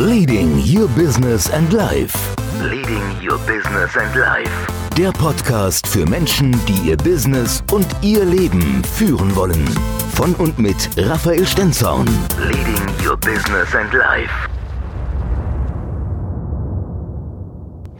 [0.00, 2.16] Leading Your Business and Life.
[2.60, 4.50] Leading Your Business and Life.
[4.98, 9.64] Der Podcast für Menschen, die ihr Business und ihr Leben führen wollen.
[10.16, 12.08] Von und mit Raphael Stenzhorn.
[12.40, 14.32] Leading Your Business and Life.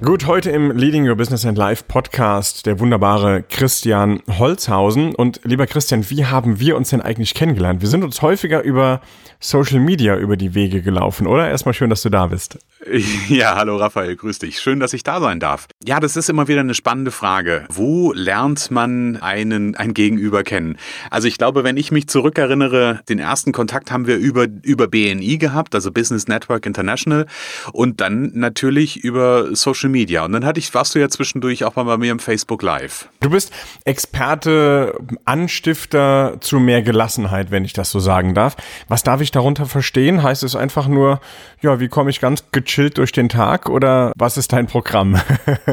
[0.04, 5.14] Gut, heute im Leading Your Business and Life Podcast der wunderbare Christian Holzhausen.
[5.14, 7.80] Und lieber Christian, wie haben wir uns denn eigentlich kennengelernt?
[7.80, 9.00] Wir sind uns häufiger über
[9.40, 11.48] Social Media über die Wege gelaufen, oder?
[11.48, 12.58] Erstmal schön, dass du da bist.
[13.28, 14.60] Ja, hallo Raphael, grüß dich.
[14.60, 15.66] Schön, dass ich da sein darf.
[15.84, 17.64] Ja, das ist immer wieder eine spannende Frage.
[17.68, 20.76] Wo lernt man einen, ein Gegenüber kennen?
[21.10, 25.38] Also ich glaube, wenn ich mich zurückerinnere, den ersten Kontakt haben wir über, über BNI
[25.38, 27.26] gehabt, also Business Network International
[27.72, 30.24] und dann natürlich über Social Media.
[30.24, 33.08] Und dann hatte ich, warst du ja zwischendurch auch mal bei mir im Facebook Live.
[33.20, 33.52] Du bist
[33.84, 34.94] Experte,
[35.24, 38.56] Anstifter zu mehr Gelassenheit, wenn ich das so sagen darf.
[38.88, 40.22] Was darf ich darunter verstehen?
[40.22, 41.20] Heißt es einfach nur,
[41.62, 45.20] ja, wie komme ich ganz gechillt durch den Tag oder was ist dein Programm?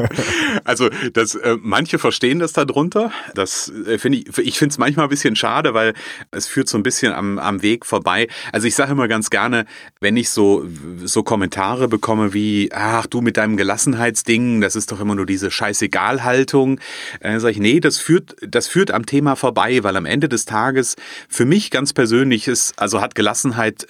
[0.64, 3.10] also, das, äh, manche verstehen das darunter.
[3.34, 5.94] Das äh, finde ich, ich finde es manchmal ein bisschen schade, weil
[6.30, 8.28] es führt so ein bisschen am, am Weg vorbei.
[8.52, 9.66] Also ich sage immer ganz gerne,
[10.00, 10.64] wenn ich so,
[11.04, 15.50] so Kommentare bekomme wie, ach du mit deinem Gelassenheitsding, das ist doch immer nur diese
[15.50, 16.80] Scheißegal-Haltung,
[17.20, 20.44] äh, sage ich, nee, das führt, das führt am Thema vorbei, weil am Ende des
[20.44, 20.96] Tages
[21.28, 23.86] für mich ganz persönlich ist, also hat Gelassenheit,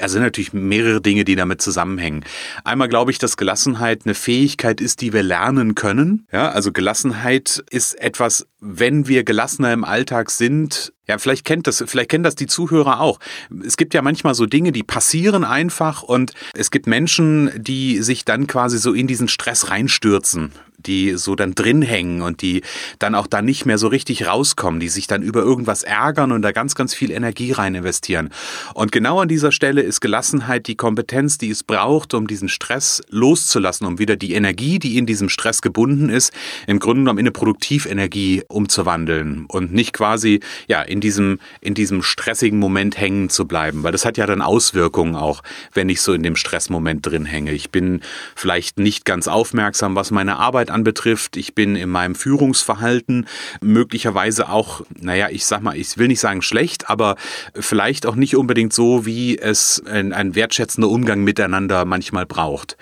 [0.00, 2.24] also natürlich mehrere Dinge, die damit zusammenhängen.
[2.64, 6.26] Einmal glaube ich, dass Gelassenheit eine Fähigkeit ist, die wir lernen können.
[6.32, 11.84] Ja, also Gelassenheit ist etwas, wenn wir gelassener im Alltag sind, ja, vielleicht kennt das,
[11.86, 13.20] vielleicht kennen das die Zuhörer auch.
[13.64, 18.24] Es gibt ja manchmal so Dinge, die passieren einfach und es gibt Menschen, die sich
[18.24, 22.62] dann quasi so in diesen Stress reinstürzen die so dann drin hängen und die
[22.98, 26.42] dann auch da nicht mehr so richtig rauskommen, die sich dann über irgendwas ärgern und
[26.42, 28.30] da ganz, ganz viel Energie rein investieren.
[28.74, 33.02] Und genau an dieser Stelle ist Gelassenheit die Kompetenz, die es braucht, um diesen Stress
[33.10, 36.32] loszulassen, um wieder die Energie, die in diesem Stress gebunden ist,
[36.66, 42.02] im Grunde genommen in eine Produktivenergie umzuwandeln und nicht quasi, ja, in diesem, in diesem
[42.02, 45.42] stressigen Moment hängen zu bleiben, weil das hat ja dann Auswirkungen auch,
[45.72, 47.52] wenn ich so in dem Stressmoment drin hänge.
[47.52, 48.00] Ich bin
[48.34, 51.36] vielleicht nicht ganz aufmerksam, was meine Arbeit anbetrifft.
[51.36, 53.26] Ich bin in meinem Führungsverhalten
[53.60, 57.16] möglicherweise auch, naja, ich sag mal, ich will nicht sagen schlecht, aber
[57.54, 62.76] vielleicht auch nicht unbedingt so, wie es ein, ein wertschätzender Umgang miteinander manchmal braucht.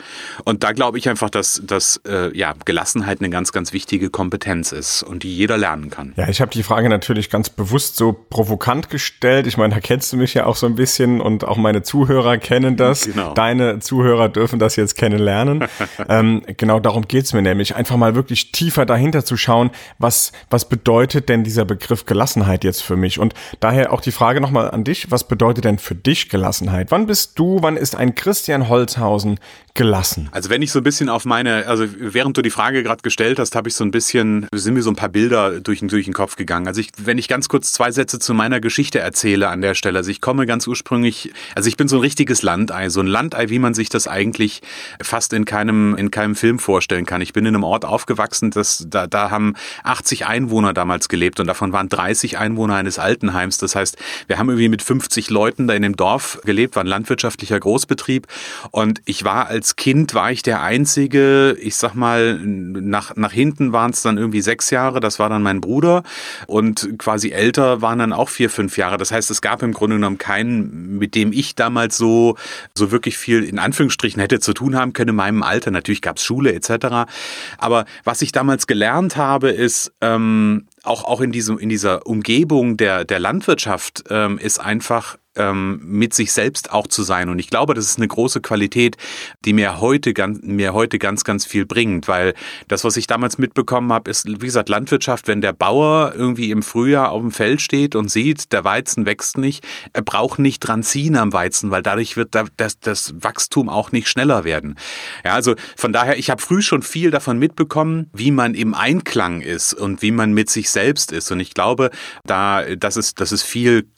[0.45, 4.73] Und da glaube ich einfach, dass, dass äh, ja, Gelassenheit eine ganz, ganz wichtige Kompetenz
[4.73, 6.13] ist und die jeder lernen kann.
[6.17, 9.47] Ja, ich habe die Frage natürlich ganz bewusst so provokant gestellt.
[9.47, 12.39] Ich meine, da kennst du mich ja auch so ein bisschen und auch meine Zuhörer
[12.39, 13.07] kennen das.
[13.07, 13.35] Genau.
[13.35, 15.65] Deine Zuhörer dürfen das jetzt kennenlernen.
[16.09, 20.69] ähm, genau darum geht's mir nämlich einfach mal wirklich tiefer dahinter zu schauen, was, was
[20.69, 23.19] bedeutet denn dieser Begriff Gelassenheit jetzt für mich?
[23.19, 26.91] Und daher auch die Frage nochmal an dich, was bedeutet denn für dich Gelassenheit?
[26.91, 29.39] Wann bist du, wann ist ein Christian Holzhausen
[29.75, 30.29] gelassen?
[30.33, 33.39] Also wenn ich so ein bisschen auf meine, also während du die Frage gerade gestellt
[33.39, 36.15] hast, habe ich so ein bisschen, sind mir so ein paar Bilder durch, durch den
[36.15, 36.69] Kopf gegangen.
[36.69, 39.99] Also ich, wenn ich ganz kurz zwei Sätze zu meiner Geschichte erzähle an der Stelle,
[39.99, 43.51] also ich komme ganz ursprünglich, also ich bin so ein richtiges Landei, so ein Landei,
[43.51, 44.63] wie man sich das eigentlich
[45.03, 47.21] fast in keinem, in keinem Film vorstellen kann.
[47.21, 51.47] Ich bin in einem Ort aufgewachsen, das, da, da haben 80 Einwohner damals gelebt und
[51.47, 53.59] davon waren 30 Einwohner eines Altenheims.
[53.59, 56.89] Das heißt, wir haben irgendwie mit 50 Leuten da in dem Dorf gelebt, war ein
[56.89, 58.27] landwirtschaftlicher Großbetrieb
[58.71, 63.73] und ich war als Kind, war ich der Einzige, ich sag mal, nach, nach hinten
[63.73, 66.03] waren es dann irgendwie sechs Jahre, das war dann mein Bruder
[66.47, 68.97] und quasi älter waren dann auch vier, fünf Jahre.
[68.97, 72.37] Das heißt, es gab im Grunde genommen keinen, mit dem ich damals so,
[72.77, 75.71] so wirklich viel in Anführungsstrichen hätte zu tun haben können in meinem Alter.
[75.71, 77.11] Natürlich gab es Schule etc.
[77.59, 82.77] Aber was ich damals gelernt habe, ist, ähm, auch, auch in, diesem, in dieser Umgebung
[82.77, 87.29] der, der Landwirtschaft ähm, ist einfach ähm, mit sich selbst auch zu sein.
[87.29, 88.97] Und ich glaube, das ist eine große Qualität,
[89.45, 92.09] die mir heute, ganz, mir heute ganz, ganz viel bringt.
[92.09, 92.35] Weil
[92.69, 96.63] das, was ich damals mitbekommen habe, ist, wie gesagt, Landwirtschaft, wenn der Bauer irgendwie im
[96.63, 100.83] Frühjahr auf dem Feld steht und sieht, der Weizen wächst nicht, er braucht nicht dran
[100.83, 104.77] ziehen am Weizen, weil dadurch wird das, das Wachstum auch nicht schneller werden.
[105.25, 109.41] Ja, also von daher, ich habe früh schon viel davon mitbekommen, wie man im Einklang
[109.41, 111.31] ist und wie man mit sich selbst ist.
[111.31, 111.91] Und ich glaube,
[112.25, 113.89] da, das ist, das ist viel,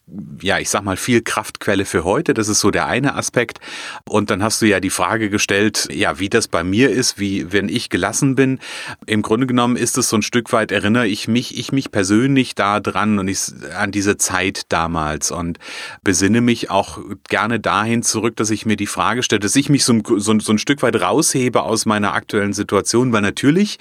[0.41, 2.33] ja, ich sag mal, viel Kraftquelle für heute.
[2.33, 3.59] Das ist so der eine Aspekt.
[4.07, 7.51] Und dann hast du ja die Frage gestellt, ja, wie das bei mir ist, wie
[7.51, 8.59] wenn ich gelassen bin.
[9.05, 12.55] Im Grunde genommen ist es so ein Stück weit, erinnere ich mich, ich mich persönlich
[12.55, 13.39] da dran und ich
[13.77, 15.59] an diese Zeit damals und
[16.03, 19.83] besinne mich auch gerne dahin zurück, dass ich mir die Frage stelle, dass ich mich
[19.83, 23.77] so, so, so ein Stück weit raushebe aus meiner aktuellen Situation, weil natürlich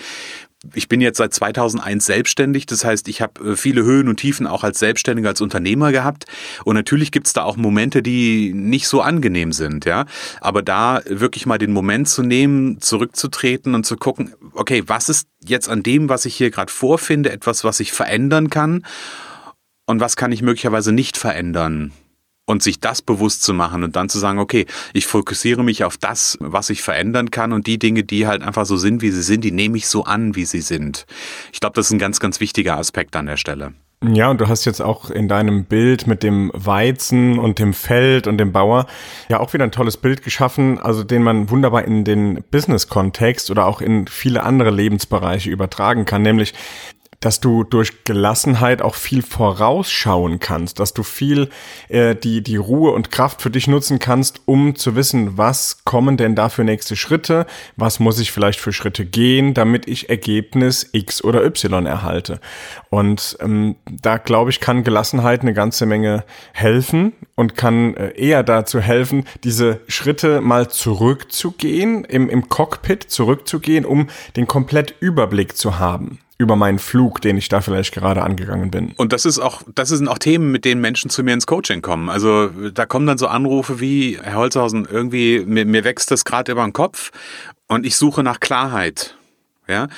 [0.75, 4.47] ich bin jetzt seit 2001 selbstständig, das heißt, ich habe äh, viele Höhen und Tiefen
[4.47, 6.25] auch als Selbstständiger, als Unternehmer gehabt.
[6.65, 10.07] Und natürlich gibt es da auch Momente, die nicht so angenehm sind, ja,
[10.41, 15.29] aber da wirklich mal den Moment zu nehmen, zurückzutreten und zu gucken, okay, was ist
[15.45, 18.85] jetzt an dem, was ich hier gerade vorfinde, etwas, was ich verändern kann?
[19.87, 21.93] Und was kann ich möglicherweise nicht verändern?
[22.47, 25.97] Und sich das bewusst zu machen und dann zu sagen, okay, ich fokussiere mich auf
[25.99, 29.23] das, was ich verändern kann und die Dinge, die halt einfach so sind, wie sie
[29.23, 31.07] sind, die nehme ich so an, wie sie sind.
[31.53, 33.75] Ich glaube, das ist ein ganz, ganz wichtiger Aspekt an der Stelle.
[34.05, 38.27] Ja, und du hast jetzt auch in deinem Bild mit dem Weizen und dem Feld
[38.27, 38.87] und dem Bauer
[39.31, 43.65] ja auch wieder ein tolles Bild geschaffen, also den man wunderbar in den Business-Kontext oder
[43.65, 46.53] auch in viele andere Lebensbereiche übertragen kann, nämlich
[47.27, 51.49] dass du durch Gelassenheit auch viel vorausschauen kannst, dass du viel
[51.89, 56.17] äh, die, die Ruhe und Kraft für dich nutzen kannst, um zu wissen, was kommen
[56.17, 60.89] denn da für nächste Schritte, was muss ich vielleicht für Schritte gehen, damit ich Ergebnis
[60.93, 62.39] X oder Y erhalte.
[62.91, 68.45] Und ähm, da glaube ich, kann Gelassenheit eine ganze Menge helfen und kann äh, eher
[68.45, 74.07] dazu helfen, diese Schritte mal zurückzugehen, im, im Cockpit zurückzugehen, um
[74.37, 78.93] den komplett Überblick zu haben über meinen Flug, den ich da vielleicht gerade angegangen bin.
[78.97, 81.81] Und das ist auch, das sind auch Themen, mit denen Menschen zu mir ins Coaching
[81.81, 82.11] kommen.
[82.11, 86.53] Also da kommen dann so Anrufe wie, Herr Holzhausen, irgendwie, mir, mir wächst das gerade
[86.53, 87.11] über den Kopf
[87.69, 89.17] und ich suche nach Klarheit.
[89.69, 89.89] Ja,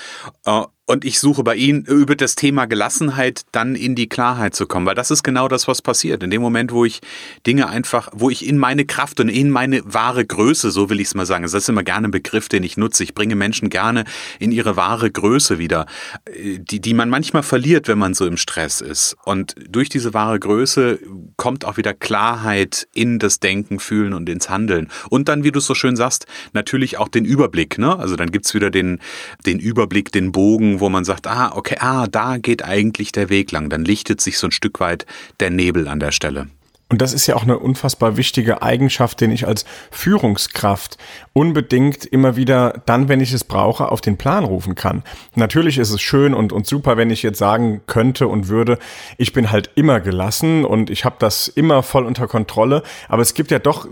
[0.47, 4.67] äh, und ich suche bei Ihnen über das Thema Gelassenheit dann in die Klarheit zu
[4.67, 6.23] kommen, weil das ist genau das, was passiert.
[6.23, 7.01] In dem Moment, wo ich
[7.47, 11.09] Dinge einfach, wo ich in meine Kraft und in meine wahre Größe, so will ich
[11.09, 13.05] es mal sagen, das ist immer gerne ein Begriff, den ich nutze.
[13.05, 14.05] Ich bringe Menschen gerne
[14.39, 15.85] in ihre wahre Größe wieder,
[16.35, 19.15] die, die man manchmal verliert, wenn man so im Stress ist.
[19.27, 21.01] Und durch diese wahre Größe
[21.37, 24.89] kommt auch wieder Klarheit in das Denken, Fühlen und ins Handeln.
[25.11, 26.25] Und dann, wie du es so schön sagst,
[26.55, 27.77] natürlich auch den Überblick.
[27.77, 27.95] Ne?
[27.95, 29.01] Also dann gibt's wieder den,
[29.45, 33.53] den Überblick, den Bogen, wo man sagt, ah, okay, ah, da geht eigentlich der Weg
[33.53, 33.71] lang.
[33.71, 35.07] Dann lichtet sich so ein Stück weit
[35.41, 36.49] der Nebel an der Stelle.
[36.91, 40.97] Und das ist ja auch eine unfassbar wichtige Eigenschaft, den ich als Führungskraft
[41.35, 45.03] unbedingt immer wieder dann, wenn ich es brauche, auf den Plan rufen kann.
[45.35, 48.79] Natürlich ist es schön und, und super, wenn ich jetzt sagen könnte und würde,
[49.19, 52.83] ich bin halt immer gelassen und ich habe das immer voll unter Kontrolle.
[53.09, 53.87] Aber es gibt ja doch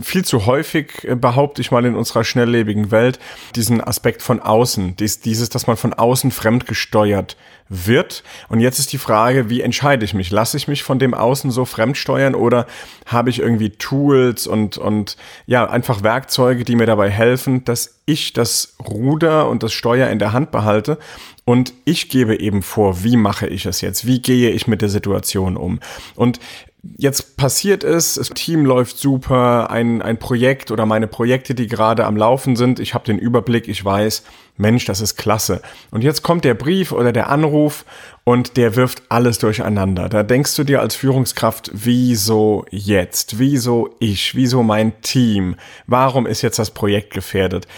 [0.00, 3.18] viel zu häufig, äh, behaupte ich mal, in unserer schnelllebigen Welt,
[3.56, 7.36] diesen Aspekt von außen, dies, dieses, dass man von außen fremdgesteuert
[7.68, 8.22] wird.
[8.48, 10.30] Und jetzt ist die Frage, wie entscheide ich mich?
[10.30, 12.66] Lasse ich mich von dem Außen so fremdsteuern oder
[13.06, 18.32] habe ich irgendwie Tools und, und ja, einfach Werkzeuge, die mir dabei helfen, dass ich
[18.32, 20.98] das Ruder und das Steuer in der Hand behalte
[21.44, 24.06] und ich gebe eben vor, wie mache ich es jetzt?
[24.06, 25.80] Wie gehe ich mit der Situation um?
[26.14, 26.38] Und
[26.84, 32.04] Jetzt passiert es, das Team läuft super, ein, ein Projekt oder meine Projekte, die gerade
[32.04, 34.24] am Laufen sind, ich habe den Überblick, ich weiß,
[34.56, 35.62] Mensch, das ist klasse.
[35.92, 37.84] Und jetzt kommt der Brief oder der Anruf
[38.24, 40.08] und der wirft alles durcheinander.
[40.08, 43.38] Da denkst du dir als Führungskraft, wieso jetzt?
[43.38, 44.34] Wieso ich?
[44.34, 45.54] Wieso mein Team?
[45.86, 47.68] Warum ist jetzt das Projekt gefährdet?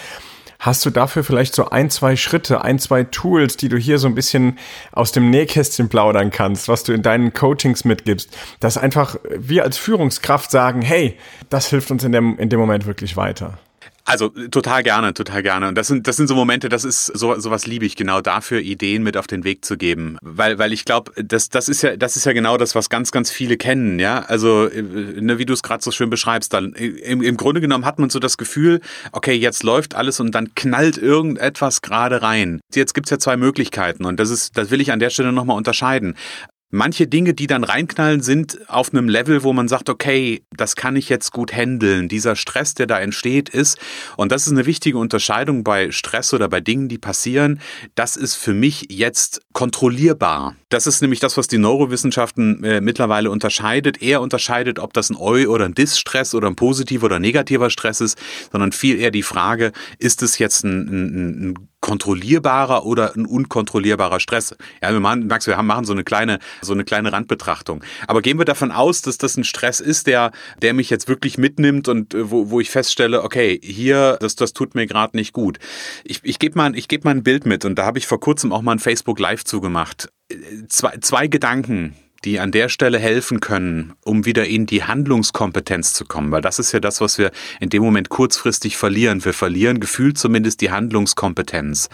[0.64, 4.06] Hast du dafür vielleicht so ein, zwei Schritte, ein, zwei Tools, die du hier so
[4.06, 4.58] ein bisschen
[4.92, 9.76] aus dem Nähkästchen plaudern kannst, was du in deinen Coachings mitgibst, dass einfach wir als
[9.76, 11.18] Führungskraft sagen, hey,
[11.50, 13.58] das hilft uns in dem, in dem Moment wirklich weiter?
[14.06, 15.68] Also total gerne, total gerne.
[15.68, 18.60] Und das sind, das sind so Momente, das ist so sowas liebe ich genau dafür,
[18.60, 21.96] Ideen mit auf den Weg zu geben, weil, weil ich glaube, das, das ist ja,
[21.96, 24.20] das ist ja genau das, was ganz, ganz viele kennen, ja.
[24.20, 27.86] Also äh, ne, wie du es gerade so schön beschreibst, dann im, im Grunde genommen
[27.86, 28.80] hat man so das Gefühl,
[29.12, 32.60] okay, jetzt läuft alles und dann knallt irgendetwas gerade rein.
[32.74, 35.56] Jetzt gibt's ja zwei Möglichkeiten und das ist, das will ich an der Stelle nochmal
[35.56, 36.14] unterscheiden
[36.70, 40.96] manche Dinge, die dann reinknallen, sind auf einem Level, wo man sagt, okay, das kann
[40.96, 42.08] ich jetzt gut handeln.
[42.08, 43.78] Dieser Stress, der da entsteht, ist,
[44.16, 47.60] und das ist eine wichtige Unterscheidung bei Stress oder bei Dingen, die passieren,
[47.94, 50.56] das ist für mich jetzt kontrollierbar.
[50.74, 54.02] Das ist nämlich das, was die Neurowissenschaften äh, mittlerweile unterscheidet.
[54.02, 58.00] Er unterscheidet, ob das ein Eu- oder ein Dis-Stress oder ein positiver oder negativer Stress
[58.00, 58.18] ist,
[58.50, 64.18] sondern viel eher die Frage, ist es jetzt ein, ein, ein kontrollierbarer oder ein unkontrollierbarer
[64.18, 64.56] Stress.
[64.82, 67.84] Ja, wir machen, merkst, wir machen so eine kleine, so eine kleine Randbetrachtung.
[68.08, 71.38] Aber gehen wir davon aus, dass das ein Stress ist, der, der mich jetzt wirklich
[71.38, 75.32] mitnimmt und äh, wo, wo ich feststelle, okay, hier, das, das tut mir gerade nicht
[75.32, 75.58] gut.
[76.02, 78.18] Ich, ich gebe mal, ich gebe mal ein Bild mit und da habe ich vor
[78.18, 80.08] kurzem auch mal ein Facebook Live zugemacht.
[80.68, 86.04] Zwei, zwei Gedanken, die an der Stelle helfen können, um wieder in die Handlungskompetenz zu
[86.06, 86.32] kommen.
[86.32, 89.24] Weil das ist ja das, was wir in dem Moment kurzfristig verlieren.
[89.24, 91.90] Wir verlieren gefühlt zumindest die Handlungskompetenz.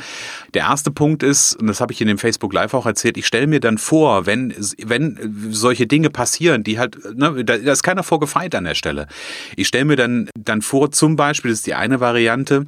[0.55, 3.27] Der erste Punkt ist, und das habe ich in dem Facebook Live auch erzählt, ich
[3.27, 8.05] stelle mir dann vor, wenn, wenn solche Dinge passieren, die halt, ne, da ist keiner
[8.05, 9.09] vorgefeit an der Stelle.
[9.57, 12.67] Ich stelle mir dann, dann vor, zum Beispiel, das ist die eine Variante,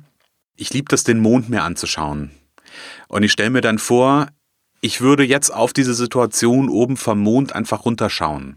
[0.56, 2.30] ich liebe das, den Mond mir anzuschauen
[3.08, 4.28] Und ich stelle mir dann vor,
[4.82, 8.56] ich würde jetzt auf diese Situation oben vom Mond einfach runterschauen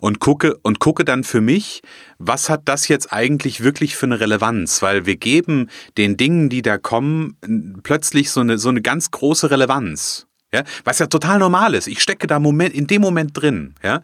[0.00, 1.80] und gucke und gucke dann für mich,
[2.18, 4.82] was hat das jetzt eigentlich wirklich für eine Relevanz?
[4.82, 7.36] Weil wir geben den Dingen, die da kommen,
[7.82, 10.26] plötzlich so eine so eine ganz große Relevanz.
[10.52, 11.88] Ja, was ja total normal ist.
[11.88, 13.74] Ich stecke da Moment, in dem Moment drin.
[13.82, 14.00] Ja,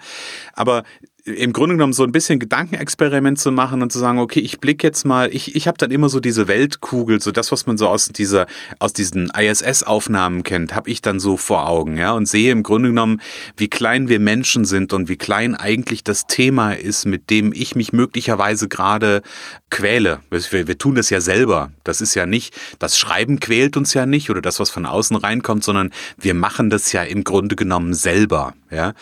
[0.55, 0.83] aber
[1.25, 4.87] im Grunde genommen so ein bisschen Gedankenexperiment zu machen und zu sagen, okay, ich blicke
[4.87, 7.87] jetzt mal, ich, ich habe dann immer so diese Weltkugel, so das, was man so
[7.87, 8.47] aus dieser,
[8.81, 12.89] aus diesen ISS-Aufnahmen kennt, habe ich dann so vor Augen, ja, und sehe im Grunde
[12.89, 13.21] genommen,
[13.57, 17.77] wie klein wir Menschen sind und wie klein eigentlich das Thema ist, mit dem ich
[17.77, 19.23] mich möglicherweise gerade
[19.71, 20.21] quäle.
[20.31, 21.71] Wir, wir tun das ja selber.
[21.85, 25.17] Das ist ja nicht, das Schreiben quält uns ja nicht oder das, was von außen
[25.17, 28.55] reinkommt, sondern wir machen das ja im Grunde genommen selber.
[28.73, 28.95] Ja,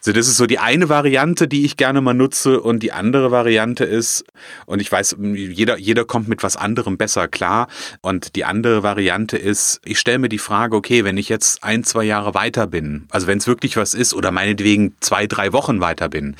[0.00, 3.30] so das ist so die eine Variante, die ich gerne mal nutze und die andere
[3.30, 4.24] Variante ist
[4.64, 7.68] und ich weiß, jeder jeder kommt mit was anderem besser klar
[8.00, 11.84] und die andere Variante ist, ich stelle mir die Frage, okay, wenn ich jetzt ein
[11.84, 15.82] zwei Jahre weiter bin, also wenn es wirklich was ist oder meinetwegen zwei drei Wochen
[15.82, 16.34] weiter bin,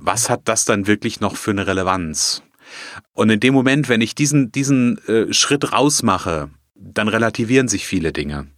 [0.00, 2.42] was hat das dann wirklich noch für eine Relevanz?
[3.14, 8.12] Und in dem Moment, wenn ich diesen diesen äh, Schritt rausmache, dann relativieren sich viele
[8.12, 8.48] Dinge.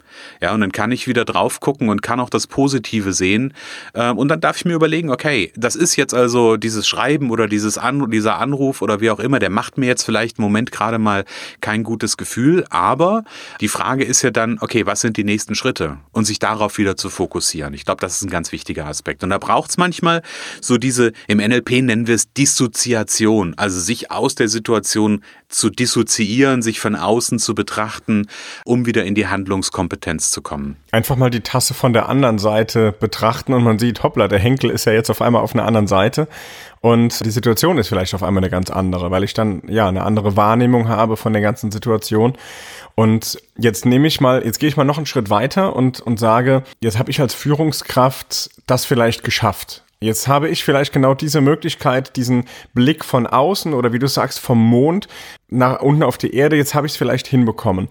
[0.41, 3.55] Ja, und dann kann ich wieder drauf gucken und kann auch das Positive sehen.
[3.95, 7.49] Ähm, und dann darf ich mir überlegen, okay, das ist jetzt also dieses Schreiben oder
[7.49, 10.73] dieses An dieser Anruf oder wie auch immer, der macht mir jetzt vielleicht im Moment
[10.73, 11.25] gerade mal
[11.61, 12.65] kein gutes Gefühl.
[12.71, 13.25] Aber
[13.61, 15.99] die Frage ist ja dann, okay, was sind die nächsten Schritte?
[16.13, 17.75] Und sich darauf wieder zu fokussieren.
[17.75, 19.23] Ich glaube, das ist ein ganz wichtiger Aspekt.
[19.23, 20.23] Und da braucht es manchmal
[20.61, 26.63] so diese, im NLP nennen wir es Dissoziation, also sich aus der Situation zu dissoziieren,
[26.63, 28.27] sich von außen zu betrachten,
[28.65, 30.77] um wieder in die Handlungskompetenz zu kommen.
[30.93, 34.71] Einfach mal die Tasse von der anderen Seite betrachten und man sieht, hoppla, der Henkel
[34.71, 36.29] ist ja jetzt auf einmal auf einer anderen Seite
[36.81, 40.05] und die Situation ist vielleicht auf einmal eine ganz andere, weil ich dann ja eine
[40.05, 42.35] andere Wahrnehmung habe von der ganzen Situation.
[42.95, 46.19] Und jetzt nehme ich mal, jetzt gehe ich mal noch einen Schritt weiter und, und
[46.19, 49.83] sage, jetzt habe ich als Führungskraft das vielleicht geschafft.
[49.99, 52.45] Jetzt habe ich vielleicht genau diese Möglichkeit, diesen
[52.75, 55.09] Blick von außen oder wie du sagst, vom Mond
[55.49, 57.89] nach unten auf die Erde, jetzt habe ich es vielleicht hinbekommen.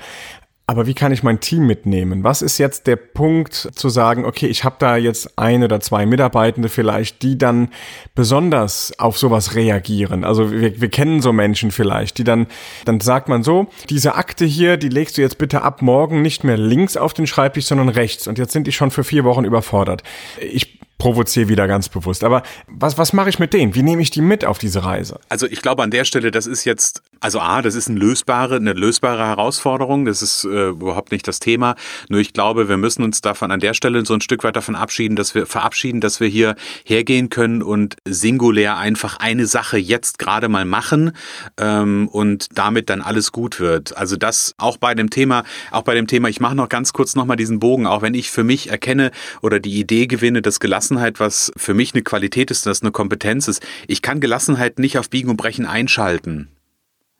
[0.68, 2.24] Aber wie kann ich mein Team mitnehmen?
[2.24, 6.08] Was ist jetzt der Punkt zu sagen, okay, ich habe da jetzt ein oder zwei
[6.08, 7.70] Mitarbeitende vielleicht, die dann
[8.16, 10.24] besonders auf sowas reagieren?
[10.24, 12.48] Also wir, wir kennen so Menschen vielleicht, die dann,
[12.86, 16.44] dann sagt man so, diese Akte hier, die legst du jetzt bitte ab morgen nicht
[16.44, 18.26] mehr links auf den Schreibtisch, sondern rechts.
[18.28, 20.02] Und jetzt sind die schon für vier Wochen überfordert.
[20.40, 22.24] Ich provoziere wieder ganz bewusst.
[22.24, 23.76] Aber was, was mache ich mit denen?
[23.76, 25.20] Wie nehme ich die mit auf diese Reise?
[25.30, 28.56] Also ich glaube an der Stelle, das ist jetzt, also A, das ist eine lösbare,
[28.56, 30.06] eine lösbare Herausforderung.
[30.06, 31.76] Das ist äh, überhaupt nicht das Thema.
[32.10, 34.76] Nur ich glaube, wir müssen uns davon an der Stelle so ein Stück weit davon
[34.76, 36.56] abschieden, dass wir verabschieden, dass wir hier
[36.86, 41.12] hergehen können und singulär einfach eine Sache jetzt gerade mal machen
[41.58, 43.98] ähm, und damit dann alles gut wird.
[43.98, 47.16] Also das auch bei dem Thema, auch bei dem Thema, ich mache noch ganz kurz
[47.16, 50.96] nochmal diesen Bogen, auch wenn ich für mich erkenne oder die Idee gewinne, dass gelassen
[50.96, 53.66] Gelassenheit, was für mich eine Qualität ist, das eine Kompetenz ist.
[53.88, 56.55] Ich kann Gelassenheit nicht auf Biegen und Brechen einschalten.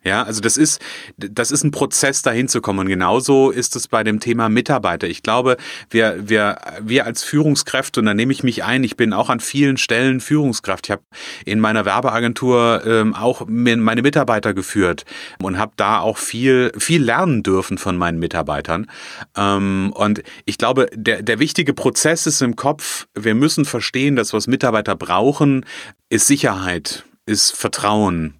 [0.06, 0.80] Ja, also das ist,
[1.16, 2.78] das ist ein Prozess, dahin zu kommen.
[2.78, 5.08] Und genauso ist es bei dem Thema Mitarbeiter.
[5.08, 5.56] Ich glaube,
[5.90, 9.40] wir, wir, wir als Führungskräfte, und da nehme ich mich ein, ich bin auch an
[9.40, 10.86] vielen Stellen Führungskraft.
[10.86, 11.02] Ich habe
[11.44, 15.04] in meiner Werbeagentur ähm, auch meine Mitarbeiter geführt
[15.42, 18.88] und habe da auch viel, viel lernen dürfen von meinen Mitarbeitern.
[19.36, 24.32] Ähm, und ich glaube, der, der wichtige Prozess ist im Kopf, wir müssen verstehen, dass
[24.32, 25.66] was Mitarbeiter brauchen,
[26.10, 28.34] ist Sicherheit, ist Vertrauen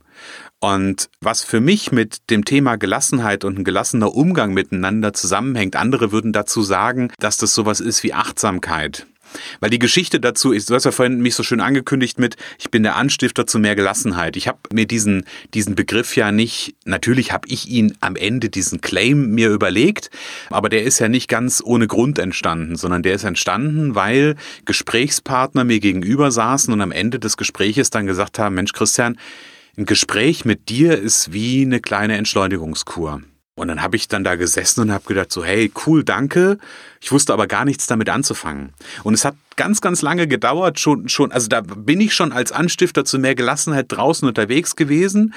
[0.67, 6.11] und was für mich mit dem Thema Gelassenheit und ein gelassener Umgang miteinander zusammenhängt, andere
[6.11, 9.07] würden dazu sagen, dass das sowas ist wie Achtsamkeit.
[9.61, 12.73] Weil die Geschichte dazu ist, du hast ja vorhin mich so schön angekündigt mit, ich
[12.73, 14.37] bin der Anstifter zu mehr Gelassenheit.
[14.37, 18.81] Ich habe mir diesen, diesen Begriff ja nicht, natürlich habe ich ihn am Ende, diesen
[18.81, 20.11] Claim mir überlegt,
[20.51, 25.63] aber der ist ja nicht ganz ohne Grund entstanden, sondern der ist entstanden, weil Gesprächspartner
[25.63, 29.17] mir gegenüber saßen und am Ende des Gespräches dann gesagt haben, Mensch Christian,
[29.77, 33.23] ein Gespräch mit dir ist wie eine kleine Entschleunigungskur.
[33.59, 36.59] Und dann habe ich dann da gesessen und habe gedacht so, hey, cool, danke.
[37.01, 38.75] Ich wusste aber gar nichts damit anzufangen.
[39.03, 42.53] Und es hat ganz, ganz lange gedauert, schon, schon, also da bin ich schon als
[42.53, 45.33] Anstifter zu mehr Gelassenheit draußen unterwegs gewesen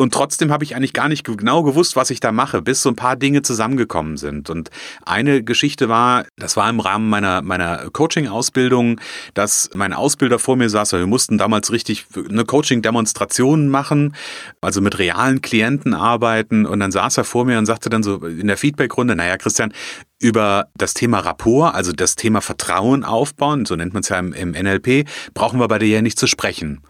[0.00, 2.88] und trotzdem habe ich eigentlich gar nicht genau gewusst, was ich da mache, bis so
[2.88, 4.48] ein paar Dinge zusammengekommen sind.
[4.48, 4.70] Und
[5.04, 8.98] eine Geschichte war, das war im Rahmen meiner, meiner Coaching-Ausbildung,
[9.34, 14.16] dass mein Ausbilder vor mir saß, wir mussten damals richtig eine Coaching-Demonstration machen,
[14.62, 16.64] also mit realen Klienten arbeiten.
[16.64, 19.72] Und dann saß er vor mir und sagte dann so in der Feedback-Runde, naja, Christian,
[20.18, 24.32] über das Thema Rapport, also das Thema Vertrauen aufbauen, so nennt man es ja im,
[24.32, 26.80] im NLP, brauchen wir bei dir ja nicht zu sprechen.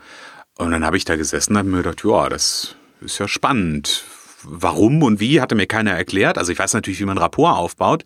[0.58, 4.04] Und dann habe ich da gesessen und habe mir gedacht, ja, das ist ja spannend.
[4.44, 6.38] Warum und wie, hatte mir keiner erklärt.
[6.38, 8.04] Also ich weiß natürlich, wie man Rapport aufbaut,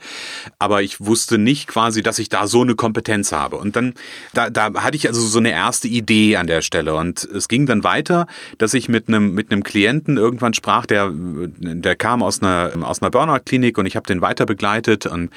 [0.58, 3.56] aber ich wusste nicht quasi, dass ich da so eine Kompetenz habe.
[3.56, 3.94] Und dann,
[4.32, 6.94] da, da hatte ich also so eine erste Idee an der Stelle.
[6.94, 8.26] Und es ging dann weiter,
[8.58, 13.02] dass ich mit einem, mit einem Klienten irgendwann sprach, der, der kam aus einer, aus
[13.02, 15.30] einer Burnout-Klinik und ich habe den weiter begleitet und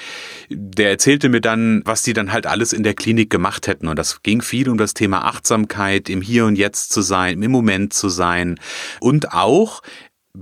[0.49, 3.87] der erzählte mir dann, was die dann halt alles in der Klinik gemacht hätten.
[3.87, 7.51] Und das ging viel um das Thema Achtsamkeit, im Hier und Jetzt zu sein, im
[7.51, 8.59] Moment zu sein
[8.99, 9.81] und auch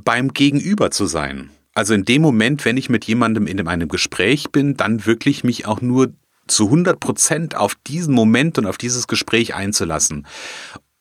[0.03, 1.49] beim Gegenüber zu sein.
[1.73, 5.65] Also in dem Moment, wenn ich mit jemandem in einem Gespräch bin, dann wirklich mich
[5.65, 6.13] auch nur
[6.47, 10.25] zu 100 Prozent auf diesen Moment und auf dieses Gespräch einzulassen.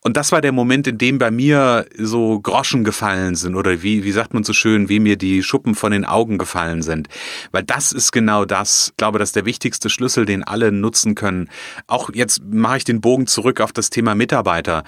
[0.06, 4.04] Und das war der Moment, in dem bei mir so Groschen gefallen sind oder wie,
[4.04, 7.08] wie sagt man so schön, wie mir die Schuppen von den Augen gefallen sind.
[7.52, 8.88] Weil das ist genau das.
[8.90, 11.48] Ich glaube, das ist der wichtigste Schlüssel, den alle nutzen können.
[11.86, 14.84] Auch jetzt mache ich den Bogen zurück auf das Thema Mitarbeiter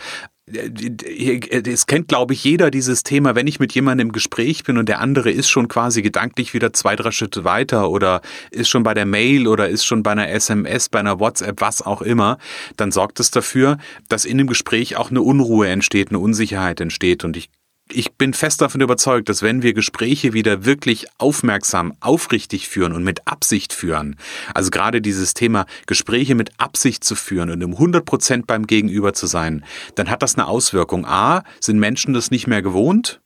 [0.48, 4.88] es kennt, glaube ich, jeder dieses Thema, wenn ich mit jemandem im Gespräch bin und
[4.88, 8.20] der andere ist schon quasi gedanklich wieder zwei, drei Schritte weiter oder
[8.52, 11.82] ist schon bei der Mail oder ist schon bei einer SMS, bei einer WhatsApp, was
[11.82, 12.38] auch immer,
[12.76, 17.24] dann sorgt es dafür, dass in dem Gespräch auch eine Unruhe entsteht, eine Unsicherheit entsteht.
[17.24, 17.48] Und ich
[17.88, 23.04] ich bin fest davon überzeugt, dass wenn wir Gespräche wieder wirklich aufmerksam, aufrichtig führen und
[23.04, 24.16] mit Absicht führen,
[24.54, 29.12] also gerade dieses Thema Gespräche mit Absicht zu führen und um 100 Prozent beim Gegenüber
[29.12, 29.64] zu sein,
[29.94, 31.06] dann hat das eine Auswirkung.
[31.06, 33.20] A, sind Menschen das nicht mehr gewohnt,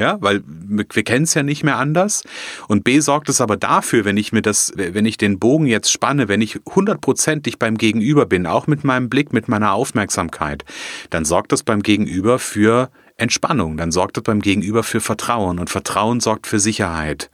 [0.00, 2.24] ja, weil wir kennen es ja nicht mehr anders.
[2.68, 5.92] Und B sorgt es aber dafür, wenn ich mir das, wenn ich den Bogen jetzt
[5.92, 10.64] spanne, wenn ich hundertprozentig beim Gegenüber bin, auch mit meinem Blick, mit meiner Aufmerksamkeit,
[11.10, 12.90] dann sorgt das beim Gegenüber für
[13.20, 17.30] Entspannung, dann sorgt das beim Gegenüber für Vertrauen und Vertrauen sorgt für Sicherheit.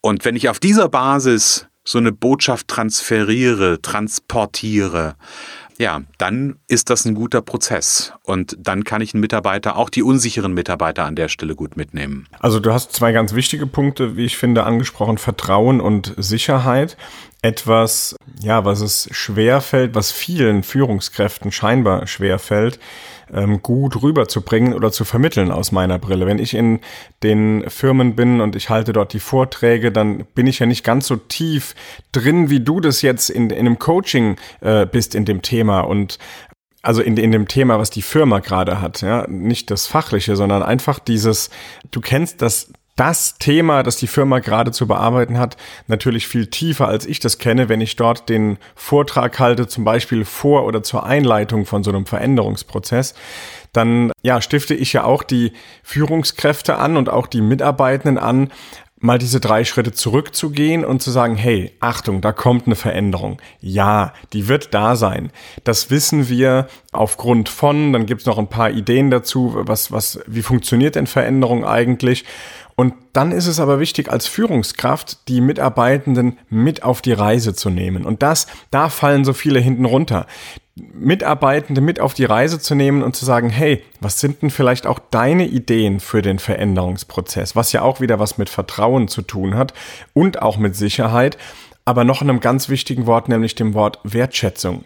[0.00, 5.16] Und wenn ich auf dieser Basis so eine Botschaft transferiere, transportiere,
[5.78, 8.12] ja, dann ist das ein guter Prozess.
[8.22, 12.26] Und dann kann ich einen Mitarbeiter, auch die unsicheren Mitarbeiter an der Stelle gut mitnehmen.
[12.40, 16.96] Also du hast zwei ganz wichtige Punkte, wie ich finde, angesprochen, Vertrauen und Sicherheit.
[17.42, 22.80] Etwas, ja, was es schwerfällt, was vielen Führungskräften scheinbar schwerfällt,
[23.32, 26.26] ähm, gut rüberzubringen oder zu vermitteln aus meiner Brille.
[26.26, 26.80] Wenn ich in
[27.22, 31.06] den Firmen bin und ich halte dort die Vorträge, dann bin ich ja nicht ganz
[31.06, 31.74] so tief
[32.12, 36.18] drin, wie du das jetzt in, in einem Coaching äh, bist in dem Thema und
[36.82, 40.62] also in, in dem Thema, was die Firma gerade hat, ja, nicht das Fachliche, sondern
[40.62, 41.50] einfach dieses,
[41.90, 45.56] du kennst das das Thema, das die Firma gerade zu bearbeiten hat,
[45.86, 50.24] natürlich viel tiefer, als ich das kenne, wenn ich dort den Vortrag halte, zum Beispiel
[50.24, 53.14] vor oder zur Einleitung von so einem Veränderungsprozess,
[53.72, 58.50] dann ja, stifte ich ja auch die Führungskräfte an und auch die Mitarbeitenden an,
[58.98, 63.40] mal diese drei Schritte zurückzugehen und zu sagen, hey, Achtung, da kommt eine Veränderung.
[63.60, 65.30] Ja, die wird da sein.
[65.64, 70.42] Das wissen wir aufgrund von, dann gibt's noch ein paar Ideen dazu, was, was, wie
[70.42, 72.24] funktioniert denn Veränderung eigentlich?
[72.76, 77.70] Und dann ist es aber wichtig, als Führungskraft die Mitarbeitenden mit auf die Reise zu
[77.70, 78.04] nehmen.
[78.04, 80.26] Und das, da fallen so viele hinten runter.
[80.74, 84.86] Mitarbeitende mit auf die Reise zu nehmen und zu sagen, hey, was sind denn vielleicht
[84.86, 89.54] auch deine Ideen für den Veränderungsprozess, was ja auch wieder was mit Vertrauen zu tun
[89.54, 89.72] hat
[90.12, 91.38] und auch mit Sicherheit,
[91.86, 94.84] aber noch einem ganz wichtigen Wort, nämlich dem Wort Wertschätzung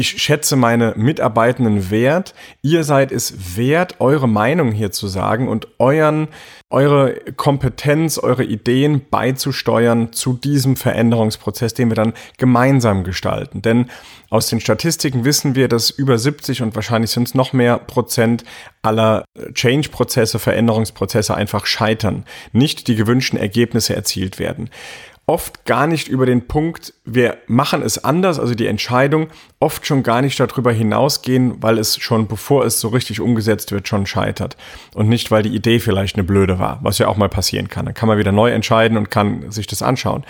[0.00, 2.34] ich schätze meine Mitarbeitenden wert.
[2.62, 6.28] Ihr seid es wert, eure Meinung hier zu sagen und euren,
[6.70, 13.60] eure Kompetenz, eure Ideen beizusteuern zu diesem Veränderungsprozess, den wir dann gemeinsam gestalten.
[13.60, 13.90] Denn
[14.30, 18.44] aus den Statistiken wissen wir, dass über 70 und wahrscheinlich sind es noch mehr Prozent
[18.82, 24.70] aller Change-Prozesse, Veränderungsprozesse einfach scheitern, nicht die gewünschten Ergebnisse erzielt werden
[25.30, 29.28] oft gar nicht über den Punkt, wir machen es anders, also die Entscheidung,
[29.60, 33.86] oft schon gar nicht darüber hinausgehen, weil es schon bevor es so richtig umgesetzt wird,
[33.86, 34.56] schon scheitert.
[34.92, 37.84] Und nicht, weil die Idee vielleicht eine blöde war, was ja auch mal passieren kann.
[37.84, 40.24] Dann kann man wieder neu entscheiden und kann sich das anschauen.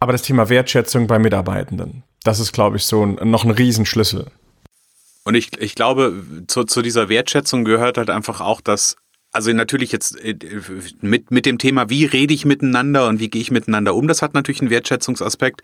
[0.00, 4.32] Aber das Thema Wertschätzung bei Mitarbeitenden, das ist, glaube ich, so ein, noch ein Riesenschlüssel.
[5.22, 8.96] Und ich, ich glaube, zu, zu dieser Wertschätzung gehört halt einfach auch, dass
[9.34, 10.36] also natürlich jetzt äh,
[11.00, 14.22] mit, mit dem Thema, wie rede ich miteinander und wie gehe ich miteinander um, das
[14.22, 15.62] hat natürlich einen Wertschätzungsaspekt.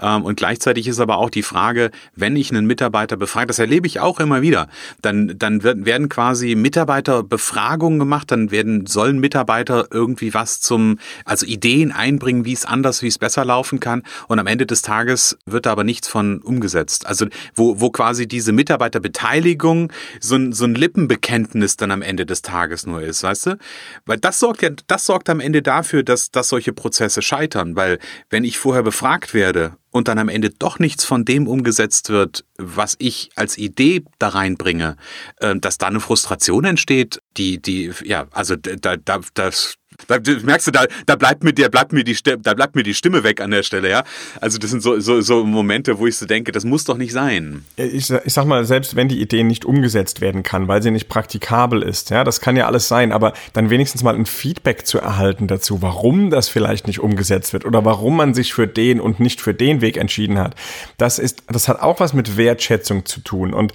[0.00, 3.86] Ähm, und gleichzeitig ist aber auch die Frage, wenn ich einen Mitarbeiter befrage, das erlebe
[3.86, 4.68] ich auch immer wieder,
[5.00, 11.92] dann, dann werden quasi Mitarbeiterbefragungen gemacht, dann werden, sollen Mitarbeiter irgendwie was zum, also Ideen
[11.92, 14.02] einbringen, wie es anders, wie es besser laufen kann.
[14.26, 17.06] Und am Ende des Tages wird da aber nichts von umgesetzt.
[17.06, 22.42] Also wo, wo quasi diese Mitarbeiterbeteiligung so ein, so ein Lippenbekenntnis dann am Ende des
[22.42, 23.58] Tages nur ist, weißt du?
[24.06, 27.98] Weil das sorgt ja, das sorgt am Ende dafür, dass, dass solche Prozesse scheitern, weil
[28.30, 32.44] wenn ich vorher befragt werde und dann am Ende doch nichts von dem umgesetzt wird,
[32.58, 34.96] was ich als Idee da reinbringe,
[35.36, 39.76] äh, dass da eine Frustration entsteht, die, die, ja, also da, da, das
[40.08, 42.94] Da, merkst du, da, da bleibt mir, der bleibt mir die, da bleibt mir die
[42.94, 44.04] Stimme weg an der Stelle, ja.
[44.40, 47.12] Also das sind so, so, so Momente, wo ich so denke, das muss doch nicht
[47.12, 47.64] sein.
[47.76, 51.08] Ich, ich sag mal, selbst wenn die Idee nicht umgesetzt werden kann, weil sie nicht
[51.08, 54.98] praktikabel ist, ja, das kann ja alles sein, aber dann wenigstens mal ein Feedback zu
[54.98, 59.20] erhalten dazu, warum das vielleicht nicht umgesetzt wird oder warum man sich für den und
[59.20, 60.54] nicht für den Weg entschieden hat.
[60.98, 63.72] Das ist, das hat auch was mit Wertschätzung zu tun und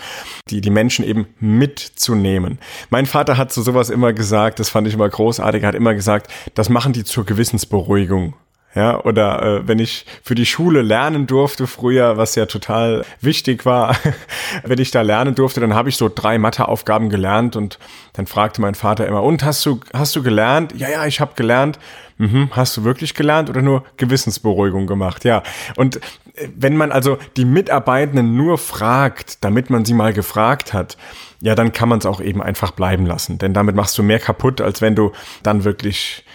[0.49, 2.59] die, die Menschen eben mitzunehmen.
[2.89, 6.08] Mein Vater hat zu sowas immer gesagt, das fand ich immer großartig, hat immer gesagt,
[6.55, 8.33] das machen die zur Gewissensberuhigung.
[8.75, 13.65] Ja, oder äh, wenn ich für die Schule lernen durfte früher, was ja total wichtig
[13.65, 13.95] war,
[14.63, 17.79] wenn ich da lernen durfte, dann habe ich so drei Matheaufgaben gelernt und
[18.13, 20.75] dann fragte mein Vater immer, und hast du, hast du gelernt?
[20.77, 21.79] Ja, ja, ich habe gelernt.
[22.19, 25.25] Mhm, hast du wirklich gelernt oder nur Gewissensberuhigung gemacht?
[25.25, 25.41] Ja.
[25.75, 25.95] Und
[26.35, 30.95] äh, wenn man also die Mitarbeitenden nur fragt, damit man sie mal gefragt hat,
[31.41, 33.37] ja, dann kann man es auch eben einfach bleiben lassen.
[33.37, 35.11] Denn damit machst du mehr kaputt, als wenn du
[35.43, 36.25] dann wirklich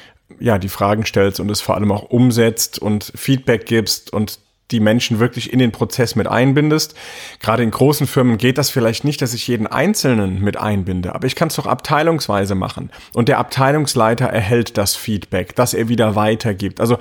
[0.41, 4.39] ja, die Fragen stellst und es vor allem auch umsetzt und Feedback gibst und
[4.71, 6.95] die Menschen wirklich in den Prozess mit einbindest.
[7.41, 11.27] Gerade in großen Firmen geht das vielleicht nicht, dass ich jeden Einzelnen mit einbinde, aber
[11.27, 12.91] ich kann es doch abteilungsweise machen.
[13.13, 16.81] Und der Abteilungsleiter erhält das Feedback, das er wieder weitergibt.
[16.81, 16.99] Also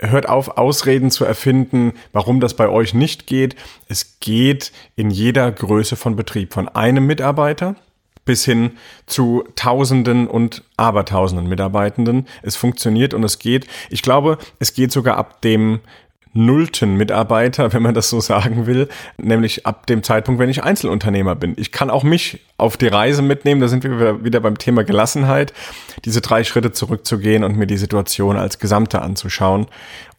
[0.00, 3.56] hört auf, Ausreden zu erfinden, warum das bei euch nicht geht.
[3.88, 7.76] Es geht in jeder Größe von Betrieb, von einem Mitarbeiter
[8.24, 8.72] bis hin
[9.06, 12.26] zu Tausenden und Abertausenden Mitarbeitenden.
[12.42, 13.66] Es funktioniert und es geht.
[13.88, 15.80] Ich glaube, es geht sogar ab dem
[16.32, 21.34] nullten Mitarbeiter, wenn man das so sagen will, nämlich ab dem Zeitpunkt, wenn ich Einzelunternehmer
[21.34, 21.54] bin.
[21.56, 25.52] Ich kann auch mich auf die Reise mitnehmen, da sind wir wieder beim Thema Gelassenheit,
[26.04, 29.66] diese drei Schritte zurückzugehen und mir die Situation als Gesamte anzuschauen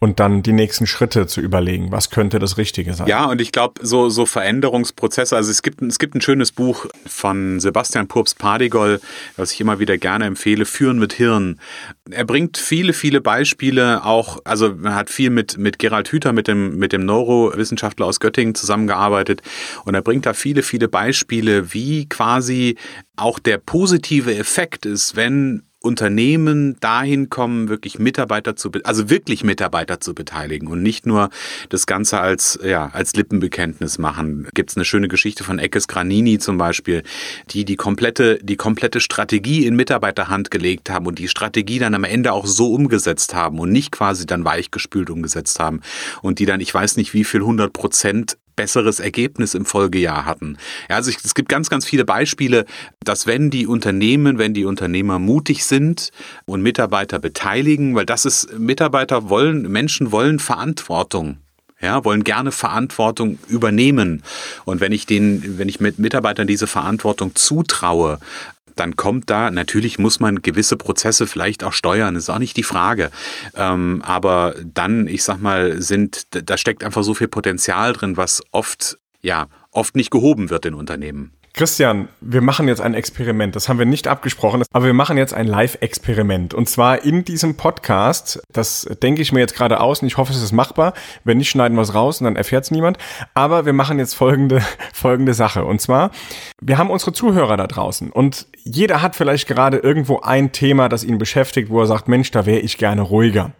[0.01, 3.07] und dann die nächsten Schritte zu überlegen, was könnte das Richtige sein.
[3.07, 6.85] Ja, und ich glaube, so, so Veränderungsprozesse, also es gibt, es gibt ein schönes Buch
[7.05, 9.01] von Sebastian Purps-Pardigol,
[9.35, 11.59] was ich immer wieder gerne empfehle, Führen mit Hirn.
[12.09, 16.47] Er bringt viele, viele Beispiele auch, also er hat viel mit, mit Gerald Hüther, mit
[16.47, 19.41] dem, mit dem Neurowissenschaftler aus Göttingen zusammengearbeitet
[19.83, 22.77] und er bringt da viele, viele Beispiele, wie quasi
[23.17, 30.01] auch der positive Effekt ist, wenn Unternehmen dahin kommen, wirklich Mitarbeiter zu, also wirklich Mitarbeiter
[30.01, 31.29] zu beteiligen und nicht nur
[31.69, 34.49] das Ganze als, ja, als Lippenbekenntnis machen.
[34.53, 37.03] Gibt es eine schöne Geschichte von Eckes Granini zum Beispiel,
[37.51, 42.03] die die komplette, die komplette Strategie in Mitarbeiterhand gelegt haben und die Strategie dann am
[42.03, 45.79] Ende auch so umgesetzt haben und nicht quasi dann weichgespült umgesetzt haben
[46.21, 50.57] und die dann, ich weiß nicht wie viel, 100 Prozent besseres Ergebnis im Folgejahr hatten.
[50.89, 52.65] Ja, also ich, es gibt ganz, ganz viele Beispiele,
[52.99, 56.11] dass wenn die Unternehmen, wenn die Unternehmer mutig sind
[56.43, 61.37] und Mitarbeiter beteiligen, weil das ist, Mitarbeiter wollen, Menschen wollen Verantwortung
[61.81, 64.21] ja, wollen gerne Verantwortung übernehmen.
[64.65, 68.19] Und wenn ich den, wenn ich mit Mitarbeitern diese Verantwortung zutraue,
[68.79, 72.63] dann kommt da, natürlich muss man gewisse Prozesse vielleicht auch steuern, ist auch nicht die
[72.63, 73.11] Frage.
[73.55, 78.41] Ähm, aber dann, ich sag mal, sind, da steckt einfach so viel Potenzial drin, was
[78.51, 81.33] oft, ja, oft nicht gehoben wird in Unternehmen.
[81.53, 83.55] Christian, wir machen jetzt ein Experiment.
[83.55, 86.53] Das haben wir nicht abgesprochen, aber wir machen jetzt ein Live-Experiment.
[86.53, 88.41] Und zwar in diesem Podcast.
[88.53, 90.93] Das denke ich mir jetzt gerade aus und ich hoffe, es ist machbar.
[91.23, 92.97] Wenn nicht, schneiden wir es raus und dann erfährt es niemand.
[93.33, 94.61] Aber wir machen jetzt folgende,
[94.93, 95.65] folgende Sache.
[95.65, 96.11] Und zwar,
[96.61, 101.03] wir haben unsere Zuhörer da draußen und jeder hat vielleicht gerade irgendwo ein Thema, das
[101.03, 103.51] ihn beschäftigt, wo er sagt, Mensch, da wäre ich gerne ruhiger.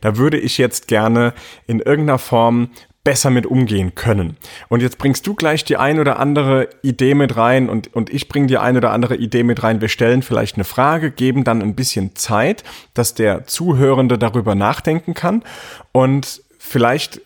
[0.00, 1.32] Da würde ich jetzt gerne
[1.66, 2.70] in irgendeiner Form
[3.04, 4.36] besser mit umgehen können.
[4.68, 8.28] Und jetzt bringst du gleich die ein oder andere Idee mit rein und, und ich
[8.28, 9.80] bringe die ein oder andere Idee mit rein.
[9.80, 12.62] Wir stellen vielleicht eine Frage, geben dann ein bisschen Zeit,
[12.94, 15.42] dass der Zuhörende darüber nachdenken kann
[15.90, 17.20] und vielleicht,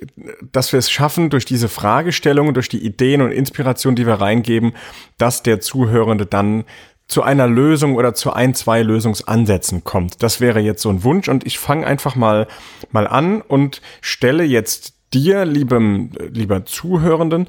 [0.50, 4.72] dass wir es schaffen, durch diese Fragestellungen, durch die Ideen und Inspiration, die wir reingeben,
[5.18, 6.64] dass der Zuhörende dann
[7.06, 10.22] zu einer Lösung oder zu ein, zwei Lösungsansätzen kommt.
[10.22, 12.48] Das wäre jetzt so ein Wunsch und ich fange einfach mal,
[12.90, 17.48] mal an und stelle jetzt dir, liebem, lieber Zuhörenden,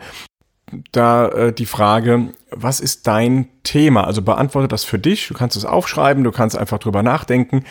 [0.91, 4.03] da äh, die Frage, was ist dein Thema?
[4.03, 5.27] Also beantworte das für dich.
[5.27, 7.63] Du kannst es aufschreiben, du kannst einfach drüber nachdenken.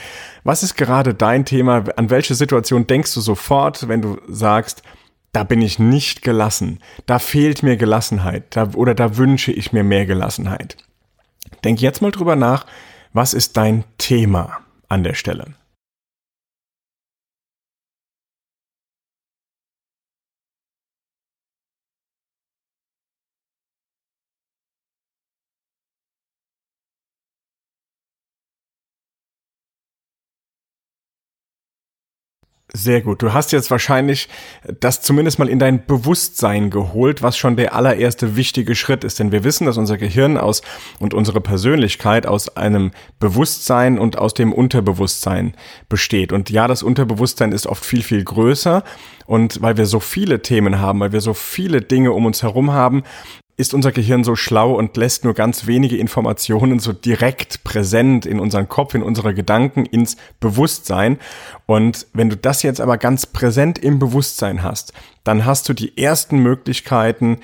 [0.45, 1.85] Was ist gerade dein Thema?
[1.97, 4.83] An welche Situation denkst du sofort, wenn du sagst,
[5.33, 9.85] da bin ich nicht gelassen, da fehlt mir Gelassenheit da, oder da wünsche ich mir
[9.85, 10.79] mehr Gelassenheit?
[11.63, 12.65] Denk jetzt mal drüber nach,
[13.13, 15.55] was ist dein Thema an der Stelle?
[32.73, 33.23] Sehr gut.
[33.23, 34.29] Du hast jetzt wahrscheinlich
[34.81, 39.21] das zumindest mal in dein Bewusstsein geholt, was schon der allererste wichtige Schritt ist.
[39.21, 40.63] Denn wir wissen, dass unser Gehirn aus
[40.99, 45.55] und unsere Persönlichkeit aus einem Bewusstsein und aus dem Unterbewusstsein
[45.89, 46.33] besteht.
[46.33, 48.83] Und ja, das Unterbewusstsein ist oft viel, viel größer.
[49.27, 52.73] Und weil wir so viele Themen haben, weil wir so viele Dinge um uns herum
[52.73, 53.05] haben,
[53.57, 58.39] ist unser Gehirn so schlau und lässt nur ganz wenige Informationen so direkt präsent in
[58.39, 61.19] unseren Kopf, in unsere Gedanken, ins Bewusstsein.
[61.65, 64.93] Und wenn du das jetzt aber ganz präsent im Bewusstsein hast,
[65.25, 67.39] dann hast du die ersten Möglichkeiten,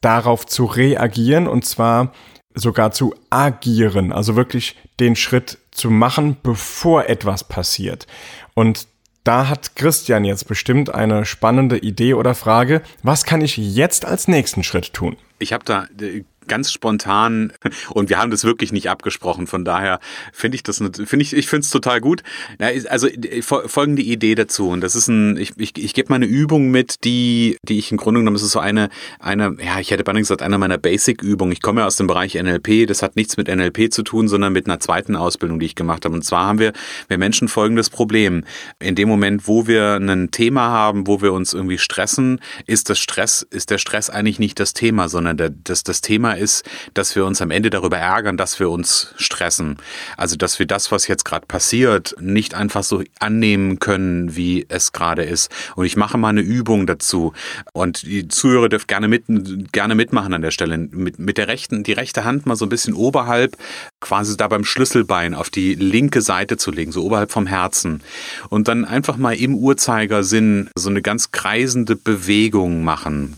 [0.00, 2.12] darauf zu reagieren und zwar
[2.54, 8.06] sogar zu agieren, also wirklich den Schritt zu machen, bevor etwas passiert.
[8.54, 8.86] Und
[9.24, 12.82] da hat Christian jetzt bestimmt eine spannende Idee oder Frage.
[13.02, 15.16] Was kann ich jetzt als nächsten Schritt tun?
[15.38, 17.52] Ich habe da äh, ganz spontan
[17.90, 19.46] und wir haben das wirklich nicht abgesprochen.
[19.46, 20.00] Von daher
[20.32, 22.22] finde ich das, finde ich, ich finde es total gut.
[22.88, 26.26] Also äh, folgende Idee dazu und das ist ein, ich, ich, ich gebe mal eine
[26.26, 29.90] Übung mit, die, die ich im Grunde genommen, das ist so eine, eine, ja, ich
[29.90, 31.52] hätte beinahe gesagt, einer meiner Basic-Übungen.
[31.52, 32.86] Ich komme ja aus dem Bereich NLP.
[32.86, 36.04] Das hat nichts mit NLP zu tun, sondern mit einer zweiten Ausbildung, die ich gemacht
[36.04, 36.14] habe.
[36.14, 36.72] Und zwar haben wir,
[37.08, 38.44] wir Menschen folgendes Problem.
[38.78, 42.98] In dem Moment, wo wir ein Thema haben, wo wir uns irgendwie stressen, ist das
[42.98, 47.14] Stress, ist der Stress eigentlich nicht das Thema, sondern der, das, das Thema ist, dass
[47.16, 49.76] wir uns am Ende darüber ärgern, dass wir uns stressen.
[50.16, 54.92] Also, dass wir das, was jetzt gerade passiert, nicht einfach so annehmen können, wie es
[54.92, 55.50] gerade ist.
[55.76, 57.32] Und ich mache mal eine Übung dazu.
[57.72, 59.24] Und die Zuhörer dürfen gerne mit,
[59.72, 60.78] gerne mitmachen an der Stelle.
[60.78, 63.56] Mit, mit der rechten, die rechte Hand mal so ein bisschen oberhalb,
[64.00, 68.02] quasi da beim Schlüsselbein auf die linke Seite zu legen, so oberhalb vom Herzen.
[68.48, 73.36] Und dann einfach mal im Uhrzeigersinn so eine ganz kreisende Bewegung machen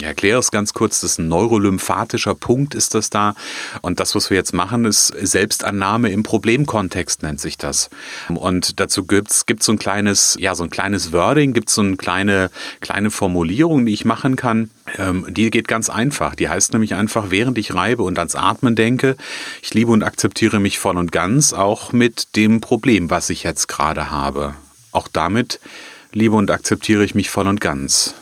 [0.00, 3.34] erkläre es ganz kurz, das ist ein neurolymphatischer Punkt ist das da.
[3.82, 7.90] Und das, was wir jetzt machen, ist Selbstannahme im Problemkontext, nennt sich das.
[8.28, 11.96] Und dazu gibt's gibt's so ein kleines, ja, so ein kleines Wording, gibt's so eine
[11.96, 14.70] kleine, kleine Formulierung, die ich machen kann.
[14.98, 16.34] Ähm, die geht ganz einfach.
[16.34, 19.16] Die heißt nämlich einfach, während ich reibe und ans Atmen denke,
[19.62, 23.68] ich liebe und akzeptiere mich voll und ganz, auch mit dem Problem, was ich jetzt
[23.68, 24.54] gerade habe.
[24.92, 25.60] Auch damit
[26.12, 28.14] liebe und akzeptiere ich mich voll und ganz.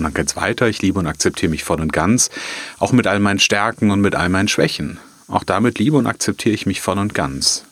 [0.00, 0.66] Und dann geht's weiter.
[0.66, 2.30] Ich liebe und akzeptiere mich voll und ganz,
[2.78, 4.98] auch mit all meinen Stärken und mit all meinen Schwächen.
[5.28, 7.66] Auch damit liebe und akzeptiere ich mich voll und ganz.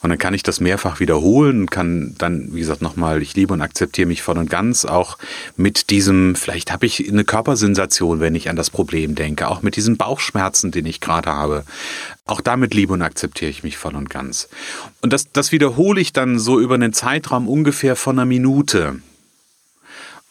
[0.00, 3.52] Und dann kann ich das mehrfach wiederholen und kann dann, wie gesagt, nochmal, ich liebe
[3.52, 5.18] und akzeptiere mich voll und ganz, auch
[5.56, 9.74] mit diesem, vielleicht habe ich eine Körpersensation, wenn ich an das Problem denke, auch mit
[9.74, 11.64] diesen Bauchschmerzen, den ich gerade habe.
[12.26, 14.48] Auch damit liebe und akzeptiere ich mich voll und ganz.
[15.02, 19.00] Und das, das wiederhole ich dann so über einen Zeitraum ungefähr von einer Minute.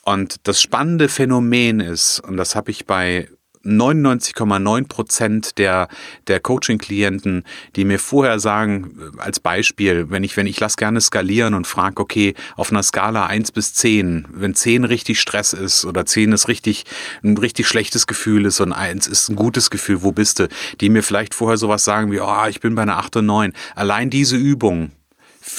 [0.09, 3.29] Und das spannende Phänomen ist, und das habe ich bei
[3.63, 5.87] 99,9 Prozent der,
[6.25, 7.43] der Coaching-Klienten,
[7.75, 12.01] die mir vorher sagen, als Beispiel, wenn ich, wenn ich lasse gerne skalieren und frage,
[12.01, 16.47] okay, auf einer Skala 1 bis 10, wenn 10 richtig Stress ist oder 10 ist
[16.47, 16.85] richtig,
[17.21, 20.47] ein richtig schlechtes Gefühl ist und 1 ist ein gutes Gefühl, wo bist du?
[20.81, 23.53] Die mir vielleicht vorher sowas sagen wie, oh, ich bin bei einer 8 und 9.
[23.75, 24.89] Allein diese Übung,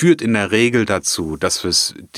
[0.01, 1.73] führt in der Regel dazu, dass wir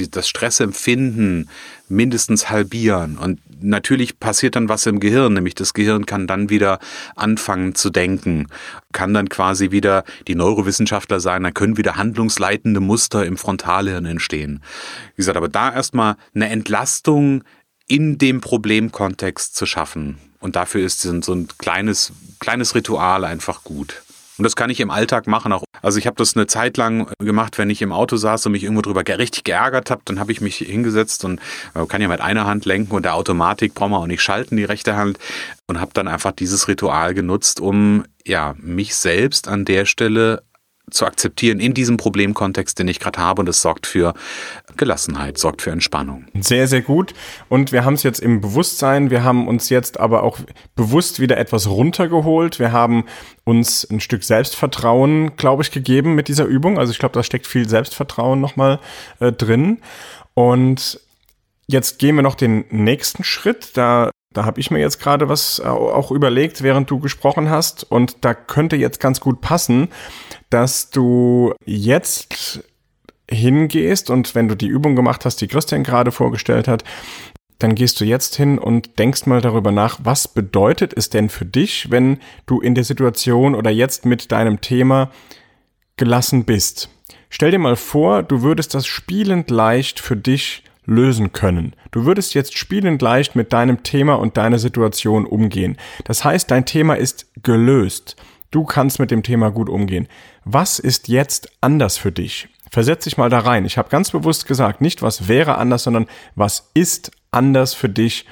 [0.09, 1.51] das Stressempfinden
[1.89, 3.19] mindestens halbieren.
[3.19, 6.79] Und natürlich passiert dann was im Gehirn, nämlich das Gehirn kann dann wieder
[7.17, 8.47] anfangen zu denken,
[8.93, 14.63] kann dann quasi wieder die Neurowissenschaftler sein, dann können wieder handlungsleitende Muster im Frontalhirn entstehen.
[15.17, 17.43] Wie gesagt, aber da erstmal eine Entlastung
[17.89, 20.21] in dem Problemkontext zu schaffen.
[20.39, 24.05] Und dafür ist so ein kleines, kleines Ritual einfach gut.
[24.43, 25.53] Und das kann ich im Alltag machen.
[25.53, 25.63] Auch.
[25.83, 28.65] Also ich habe das eine Zeit lang gemacht, wenn ich im Auto saß und mich
[28.65, 31.41] irgendwo drüber richtig geärgert habe, dann habe ich mich hingesetzt und
[31.75, 34.57] man kann ja mit einer Hand lenken und der Automatik braucht man auch nicht schalten,
[34.57, 35.21] die rechte Hand.
[35.69, 40.43] Und habe dann einfach dieses Ritual genutzt, um ja mich selbst an der Stelle
[40.93, 43.41] zu akzeptieren in diesem Problemkontext, den ich gerade habe.
[43.41, 44.15] Und es sorgt für
[44.77, 46.27] Gelassenheit, sorgt für Entspannung.
[46.41, 47.15] Sehr, sehr gut.
[47.49, 49.11] Und wir haben es jetzt im Bewusstsein.
[49.11, 50.39] Wir haben uns jetzt aber auch
[50.75, 52.59] bewusst wieder etwas runtergeholt.
[52.59, 53.05] Wir haben
[53.45, 56.79] uns ein Stück Selbstvertrauen, glaube ich, gegeben mit dieser Übung.
[56.79, 58.81] Also ich glaube, da steckt viel Selbstvertrauen nochmal
[59.21, 59.79] äh, drin.
[60.35, 61.01] Und
[61.67, 63.77] jetzt gehen wir noch den nächsten Schritt.
[63.77, 67.85] Da da habe ich mir jetzt gerade was äh, auch überlegt, während du gesprochen hast.
[67.91, 69.89] Und da könnte jetzt ganz gut passen,
[70.51, 72.63] dass du jetzt
[73.31, 76.85] hingehst und wenn du die Übung gemacht hast, die Christian gerade vorgestellt hat,
[77.59, 81.47] dann gehst du jetzt hin und denkst mal darüber nach, was bedeutet es denn für
[81.47, 85.11] dich, wenn du in der Situation oder jetzt mit deinem Thema
[85.97, 86.89] gelassen bist.
[87.31, 91.75] Stell dir mal vor, du würdest das spielend leicht für dich lösen können.
[91.91, 95.77] Du würdest jetzt spielend leicht mit deinem Thema und deiner Situation umgehen.
[96.05, 98.17] Das heißt, dein Thema ist gelöst.
[98.51, 100.09] Du kannst mit dem Thema gut umgehen.
[100.45, 102.49] Was ist jetzt anders für dich?
[102.71, 103.65] Versetz dich mal da rein.
[103.65, 108.27] Ich habe ganz bewusst gesagt, nicht was wäre anders, sondern was ist anders für dich,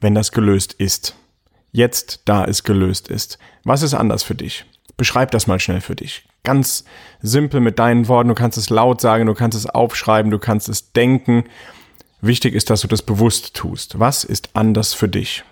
[0.00, 1.16] wenn das gelöst ist.
[1.72, 3.38] Jetzt, da es gelöst ist.
[3.64, 4.64] Was ist anders für dich?
[4.96, 6.26] Beschreib das mal schnell für dich.
[6.42, 6.84] Ganz
[7.20, 8.28] simpel mit deinen Worten.
[8.28, 11.44] Du kannst es laut sagen, du kannst es aufschreiben, du kannst es denken.
[12.26, 14.00] Wichtig ist, dass du das bewusst tust.
[14.00, 15.44] Was ist anders für dich?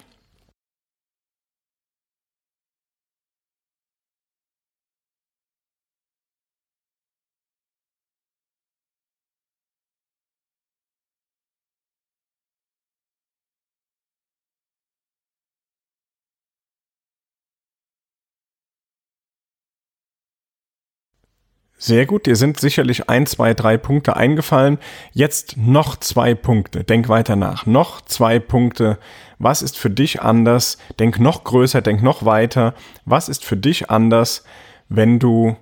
[21.86, 24.78] Sehr gut, dir sind sicherlich ein, zwei, drei Punkte eingefallen.
[25.12, 26.82] Jetzt noch zwei Punkte.
[26.82, 27.66] Denk weiter nach.
[27.66, 28.98] Noch zwei Punkte.
[29.38, 30.78] Was ist für dich anders?
[30.98, 32.72] Denk noch größer, denk noch weiter.
[33.04, 34.44] Was ist für dich anders,
[34.88, 35.56] wenn du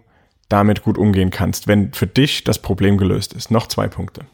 [0.49, 3.51] damit gut umgehen kannst, wenn für dich das Problem gelöst ist?
[3.51, 4.25] Noch zwei Punkte.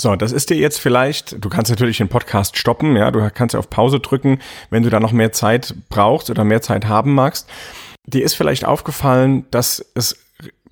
[0.00, 3.56] So, das ist dir jetzt vielleicht, du kannst natürlich den Podcast stoppen, ja, du kannst
[3.56, 4.38] auf Pause drücken,
[4.70, 7.48] wenn du da noch mehr Zeit brauchst oder mehr Zeit haben magst.
[8.06, 10.16] Dir ist vielleicht aufgefallen, dass es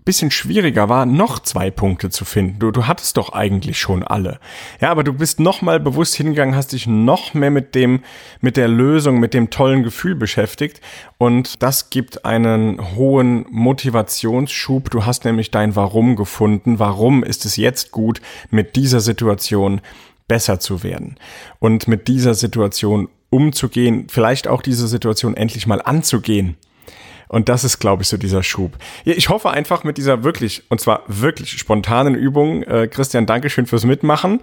[0.06, 2.60] bisschen schwieriger war, noch zwei Punkte zu finden.
[2.60, 4.38] Du, du hattest doch eigentlich schon alle.
[4.80, 8.00] Ja, aber du bist noch mal bewusst hingegangen, hast dich noch mehr mit dem,
[8.40, 10.80] mit der Lösung, mit dem tollen Gefühl beschäftigt.
[11.18, 14.90] Und das gibt einen hohen Motivationsschub.
[14.90, 16.78] Du hast nämlich dein Warum gefunden.
[16.78, 19.82] Warum ist es jetzt gut, mit dieser Situation
[20.28, 21.16] besser zu werden
[21.58, 26.56] und mit dieser Situation umzugehen, vielleicht auch diese Situation endlich mal anzugehen.
[27.28, 28.76] Und das ist, glaube ich, so dieser Schub.
[29.04, 33.84] Ich hoffe einfach mit dieser wirklich, und zwar wirklich spontanen Übung, äh, Christian, Dankeschön fürs
[33.84, 34.40] Mitmachen.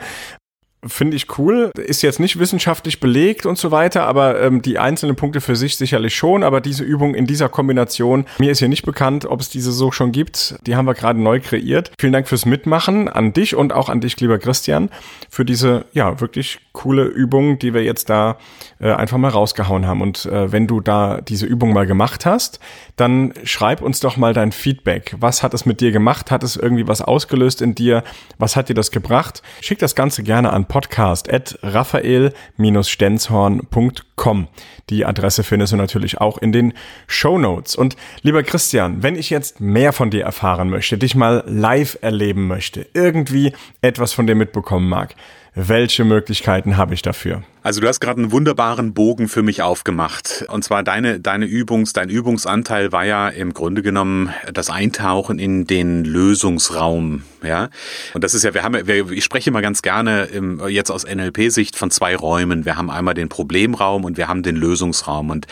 [0.86, 1.72] Finde ich cool.
[1.78, 5.78] Ist jetzt nicht wissenschaftlich belegt und so weiter, aber ähm, die einzelnen Punkte für sich
[5.78, 6.44] sicherlich schon.
[6.44, 9.92] Aber diese Übung in dieser Kombination, mir ist hier nicht bekannt, ob es diese so
[9.92, 10.56] schon gibt.
[10.66, 11.92] Die haben wir gerade neu kreiert.
[12.00, 14.90] Vielen Dank fürs Mitmachen an dich und auch an dich, lieber Christian,
[15.30, 18.38] für diese, ja, wirklich coole Übung, die wir jetzt da
[18.80, 20.02] äh, einfach mal rausgehauen haben.
[20.02, 22.60] Und äh, wenn du da diese Übung mal gemacht hast,
[22.96, 25.16] dann schreib uns doch mal dein Feedback.
[25.20, 26.32] Was hat es mit dir gemacht?
[26.32, 28.04] Hat es irgendwie was ausgelöst in dir?
[28.38, 29.42] Was hat dir das gebracht?
[29.62, 34.48] Schick das Ganze gerne an podcast at raphael-stenzhorn.com.
[34.90, 36.74] Die Adresse findest du natürlich auch in den
[37.06, 37.76] Show Notes.
[37.76, 42.48] Und lieber Christian, wenn ich jetzt mehr von dir erfahren möchte, dich mal live erleben
[42.48, 45.14] möchte, irgendwie etwas von dir mitbekommen mag,
[45.56, 47.44] welche Möglichkeiten habe ich dafür?
[47.62, 50.46] Also du hast gerade einen wunderbaren Bogen für mich aufgemacht.
[50.50, 55.66] Und zwar deine, deine Übungs, dein Übungsanteil war ja im Grunde genommen das Eintauchen in
[55.66, 57.24] den Lösungsraum.
[57.44, 57.70] Ja.
[58.14, 61.06] Und das ist ja, wir haben, wir, ich spreche immer ganz gerne im, jetzt aus
[61.06, 62.66] NLP-Sicht von zwei Räumen.
[62.66, 65.30] Wir haben einmal den Problemraum und wir haben den Lösungsraum.
[65.30, 65.46] Und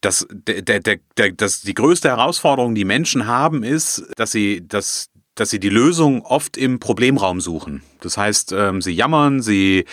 [0.00, 5.08] das, der, der, der, das, die größte Herausforderung, die Menschen haben, ist, dass sie das,
[5.36, 7.82] dass sie die Lösung oft im Problemraum suchen.
[8.00, 9.84] Das heißt, ähm, sie jammern, sie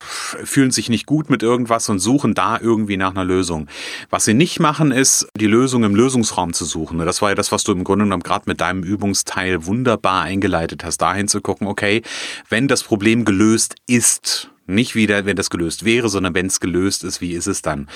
[0.00, 3.68] fühlen sich nicht gut mit irgendwas und suchen da irgendwie nach einer Lösung.
[4.10, 6.98] Was sie nicht machen, ist, die Lösung im Lösungsraum zu suchen.
[6.98, 10.84] Das war ja das, was du im Grunde genommen gerade mit deinem Übungsteil wunderbar eingeleitet
[10.84, 12.02] hast, dahin zu gucken, okay,
[12.48, 17.04] wenn das Problem gelöst ist, nicht wieder, wenn das gelöst wäre, sondern wenn es gelöst
[17.04, 17.88] ist, wie ist es dann?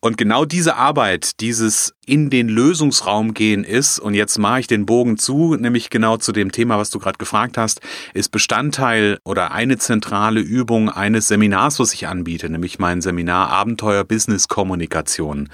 [0.00, 4.84] Und genau diese Arbeit, dieses in den Lösungsraum gehen ist, und jetzt mache ich den
[4.84, 7.80] Bogen zu, nämlich genau zu dem Thema, was du gerade gefragt hast,
[8.14, 14.02] ist Bestandteil oder eine zentrale Übung eines Seminars, was ich anbiete, nämlich mein Seminar Abenteuer
[14.02, 15.50] Business Kommunikation.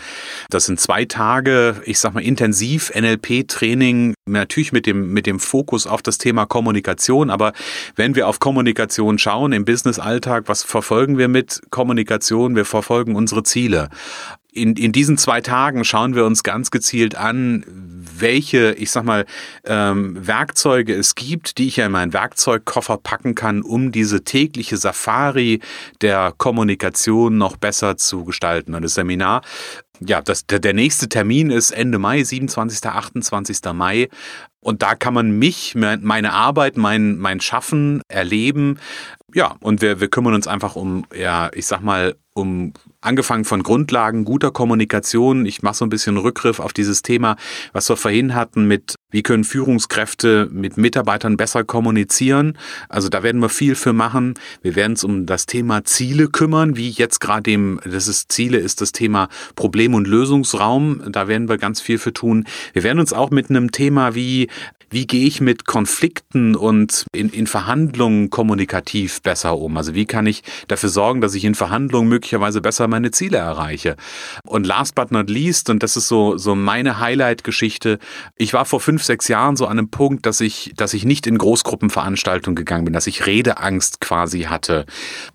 [0.49, 5.87] Das sind zwei Tage, ich sag mal, intensiv NLP-Training, natürlich mit dem, mit dem Fokus
[5.87, 7.53] auf das Thema Kommunikation, aber
[7.97, 12.57] wenn wir auf Kommunikation schauen im Business-Alltag, was verfolgen wir mit Kommunikation?
[12.57, 13.89] Wir verfolgen unsere Ziele.
[14.57, 17.65] In, in diesen zwei Tagen schauen wir uns ganz gezielt an,
[18.19, 19.27] welche, ich sag mal,
[19.65, 24.79] ähm, Werkzeuge es gibt, die ich ja in meinen Werkzeugkoffer packen kann, um diese tägliche
[24.79, 25.61] Safari
[26.01, 28.75] der Kommunikation noch besser zu gestalten.
[28.75, 29.43] Und das Seminar
[30.01, 33.59] ja, das, der, nächste Termin ist Ende Mai, 27., 28.
[33.73, 34.09] Mai.
[34.61, 38.79] Und da kann man mich, meine Arbeit, mein, mein Schaffen erleben.
[39.33, 42.73] Ja, und wir, wir kümmern uns einfach um, ja, ich sag mal, um
[43.07, 45.47] angefangen von Grundlagen guter Kommunikation.
[45.47, 47.37] Ich mache so ein bisschen Rückgriff auf dieses Thema,
[47.73, 52.59] was wir vorhin hatten mit Wie können Führungskräfte mit Mitarbeitern besser kommunizieren?
[52.89, 54.35] Also da werden wir viel für machen.
[54.63, 58.59] Wir werden uns um das Thema Ziele kümmern, wie jetzt gerade dem, das ist Ziele,
[58.59, 61.03] ist das Thema Problem- und Lösungsraum.
[61.11, 62.47] Da werden wir ganz viel für tun.
[62.73, 64.49] Wir werden uns auch mit einem Thema wie
[64.97, 69.77] wie gehe ich mit Konflikten und in, in Verhandlungen kommunikativ besser um?
[69.77, 73.97] Also wie kann ich dafür sorgen, dass ich in Verhandlungen möglicherweise besser meine Ziele erreiche?
[74.47, 77.99] Und last but not least, und das ist so, so meine Highlight-Geschichte,
[78.37, 81.27] ich war vor fünf, sechs Jahren so an einem Punkt, dass ich, dass ich nicht
[81.27, 84.87] in Großgruppenveranstaltungen gegangen bin, dass ich Redeangst quasi hatte.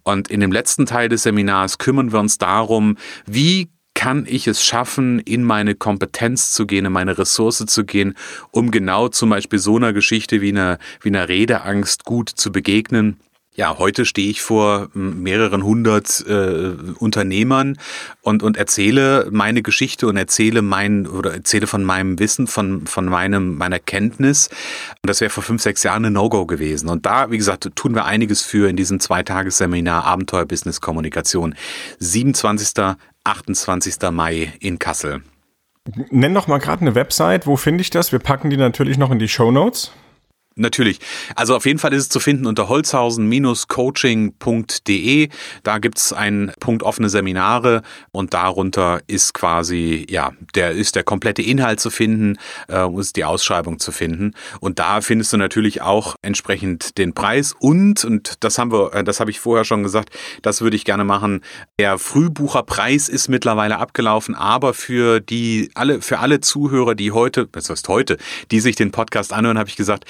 [0.02, 2.98] Und in dem letzten Teil des Seminars kümmern wir uns darum,
[3.28, 3.70] wie
[4.02, 8.16] kann ich es schaffen, in meine Kompetenz zu gehen, in meine Ressource zu gehen,
[8.50, 13.20] um genau zum Beispiel so einer Geschichte wie einer, wie einer Redeangst gut zu begegnen.
[13.54, 17.78] Ja, heute stehe ich vor mehreren hundert äh, Unternehmern
[18.22, 23.06] und, und erzähle meine Geschichte und erzähle mein oder erzähle von meinem Wissen, von, von
[23.06, 24.48] meinem, meiner Kenntnis.
[24.48, 26.88] Und das wäre vor fünf, sechs Jahren ein No-Go gewesen.
[26.88, 31.54] Und da, wie gesagt, tun wir einiges für in diesem Zweitagesseminar Abenteuer Business Kommunikation.
[32.00, 32.96] 27.
[33.24, 34.12] 28.
[34.12, 35.22] Mai in Kassel.
[36.10, 37.48] Nenn doch mal gerade eine Website.
[37.48, 38.12] Wo finde ich das?
[38.12, 39.92] Wir packen die natürlich noch in die Show Notes.
[40.58, 41.00] Natürlich.
[41.36, 45.30] Also auf jeden Fall ist es zu finden unter holzhausen-coaching.de.
[45.64, 51.42] Da gibt's einen Punkt offene Seminare und darunter ist quasi, ja, der ist der komplette
[51.42, 52.38] Inhalt zu finden,
[52.68, 54.34] äh, ist die Ausschreibung zu finden.
[54.60, 59.06] Und da findest du natürlich auch entsprechend den Preis und, und das haben wir, äh,
[59.06, 60.10] das habe ich vorher schon gesagt,
[60.42, 61.46] das würde ich gerne machen.
[61.80, 67.70] Der Frühbucherpreis ist mittlerweile abgelaufen, aber für die alle, für alle Zuhörer, die heute, was
[67.70, 68.18] heißt heute,
[68.52, 70.04] die sich den Podcast anhören, habe ich gesagt,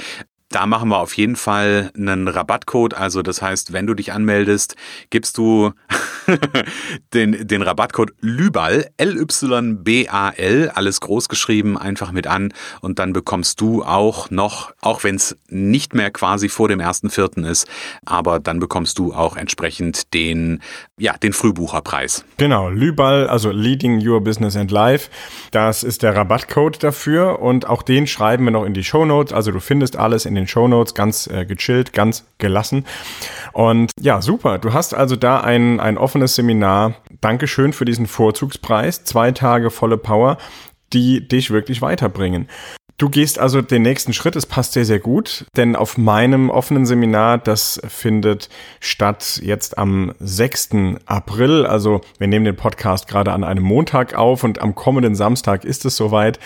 [0.51, 2.93] da machen wir auf jeden Fall einen Rabattcode.
[2.93, 4.75] Also das heißt, wenn du dich anmeldest,
[5.09, 5.71] gibst du
[7.13, 13.83] den, den Rabattcode LYBAL, L-Y-B-A-L, alles groß geschrieben, einfach mit an und dann bekommst du
[13.83, 17.67] auch noch, auch wenn es nicht mehr quasi vor dem ersten Vierten ist,
[18.05, 20.61] aber dann bekommst du auch entsprechend den,
[21.01, 22.23] ja, den Frühbucherpreis.
[22.37, 25.09] Genau, LYBAL, also Leading Your Business and Life,
[25.49, 29.33] das ist der Rabattcode dafür und auch den schreiben wir noch in die Show Notes.
[29.33, 32.85] Also du findest alles in den Show Notes, ganz äh, gechillt, ganz gelassen.
[33.51, 34.59] Und ja, super.
[34.59, 36.93] Du hast also da ein, ein offenes Seminar.
[37.19, 39.03] Dankeschön für diesen Vorzugspreis.
[39.03, 40.37] Zwei Tage volle Power,
[40.93, 42.47] die dich wirklich weiterbringen.
[43.01, 46.85] Du gehst also den nächsten Schritt, es passt sehr, sehr gut, denn auf meinem offenen
[46.85, 48.47] Seminar, das findet
[48.79, 50.69] statt jetzt am 6.
[51.07, 55.65] April, also wir nehmen den Podcast gerade an einem Montag auf und am kommenden Samstag
[55.65, 56.37] ist es soweit.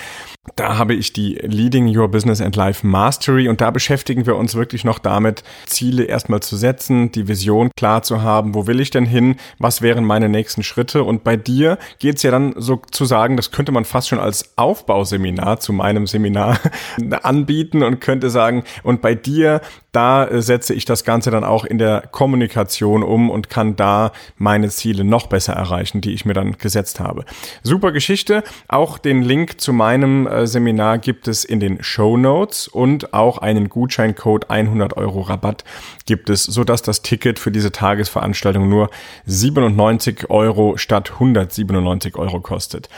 [0.56, 4.54] Da habe ich die Leading Your Business and Life Mastery und da beschäftigen wir uns
[4.54, 8.92] wirklich noch damit, Ziele erstmal zu setzen, die Vision klar zu haben, wo will ich
[8.92, 11.04] denn hin, was wären meine nächsten Schritte?
[11.04, 15.60] Und bei dir geht es ja dann sozusagen, das könnte man fast schon als Aufbauseminar
[15.60, 16.60] zu meinem Seminar
[17.24, 21.78] anbieten und könnte sagen, und bei dir, da setze ich das Ganze dann auch in
[21.78, 26.58] der Kommunikation um und kann da meine Ziele noch besser erreichen, die ich mir dann
[26.58, 27.24] gesetzt habe.
[27.64, 32.68] Super Geschichte, auch den Link zu meinem äh, Seminar gibt es in den Show Notes
[32.68, 35.64] und auch einen Gutscheincode 100 Euro Rabatt
[36.06, 38.90] gibt es, sodass das Ticket für diese Tagesveranstaltung nur
[39.26, 42.90] 97 Euro statt 197 Euro kostet.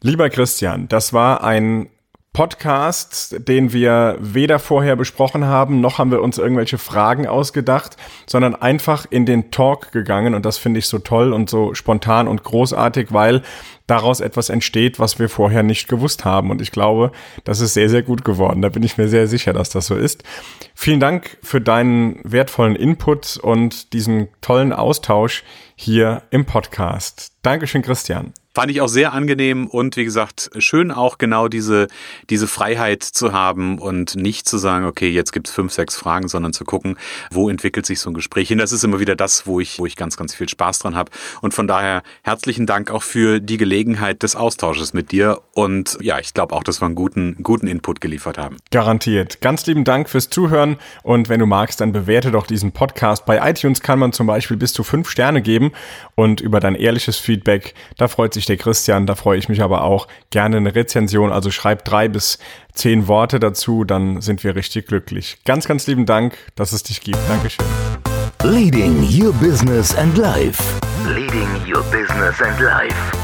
[0.00, 1.88] Lieber Christian, das war ein
[2.34, 7.96] Podcast, den wir weder vorher besprochen haben, noch haben wir uns irgendwelche Fragen ausgedacht,
[8.26, 12.26] sondern einfach in den Talk gegangen und das finde ich so toll und so spontan
[12.26, 13.42] und großartig, weil
[13.86, 17.12] daraus etwas entsteht, was wir vorher nicht gewusst haben und ich glaube,
[17.44, 18.62] das ist sehr, sehr gut geworden.
[18.62, 20.24] Da bin ich mir sehr sicher, dass das so ist.
[20.74, 25.44] Vielen Dank für deinen wertvollen Input und diesen tollen Austausch
[25.76, 27.32] hier im Podcast.
[27.42, 28.32] Dankeschön, Christian.
[28.56, 31.88] Fand ich auch sehr angenehm und wie gesagt, schön auch genau diese,
[32.30, 36.52] diese Freiheit zu haben und nicht zu sagen, okay, jetzt gibt's fünf, sechs Fragen, sondern
[36.52, 36.96] zu gucken,
[37.32, 38.58] wo entwickelt sich so ein Gespräch hin.
[38.58, 41.10] Das ist immer wieder das, wo ich, wo ich ganz, ganz viel Spaß dran habe.
[41.40, 43.73] Und von daher herzlichen Dank auch für die Gelegenheit
[44.22, 45.40] des Austausches mit dir.
[45.52, 48.56] Und ja, ich glaube auch, dass wir einen guten, guten Input geliefert haben.
[48.70, 49.40] Garantiert.
[49.40, 50.76] Ganz lieben Dank fürs Zuhören.
[51.02, 53.26] Und wenn du magst, dann bewerte doch diesen Podcast.
[53.26, 55.72] Bei iTunes kann man zum Beispiel bis zu fünf Sterne geben.
[56.14, 59.82] Und über dein ehrliches Feedback, da freut sich der Christian, da freue ich mich aber
[59.82, 61.32] auch gerne eine Rezension.
[61.32, 62.38] Also schreib drei bis
[62.72, 65.38] zehn Worte dazu, dann sind wir richtig glücklich.
[65.44, 67.18] Ganz, ganz lieben Dank, dass es dich gibt.
[67.28, 67.66] Dankeschön.
[68.42, 70.62] Leading Your Business and Life.
[71.06, 73.23] Leading Your Business and Life.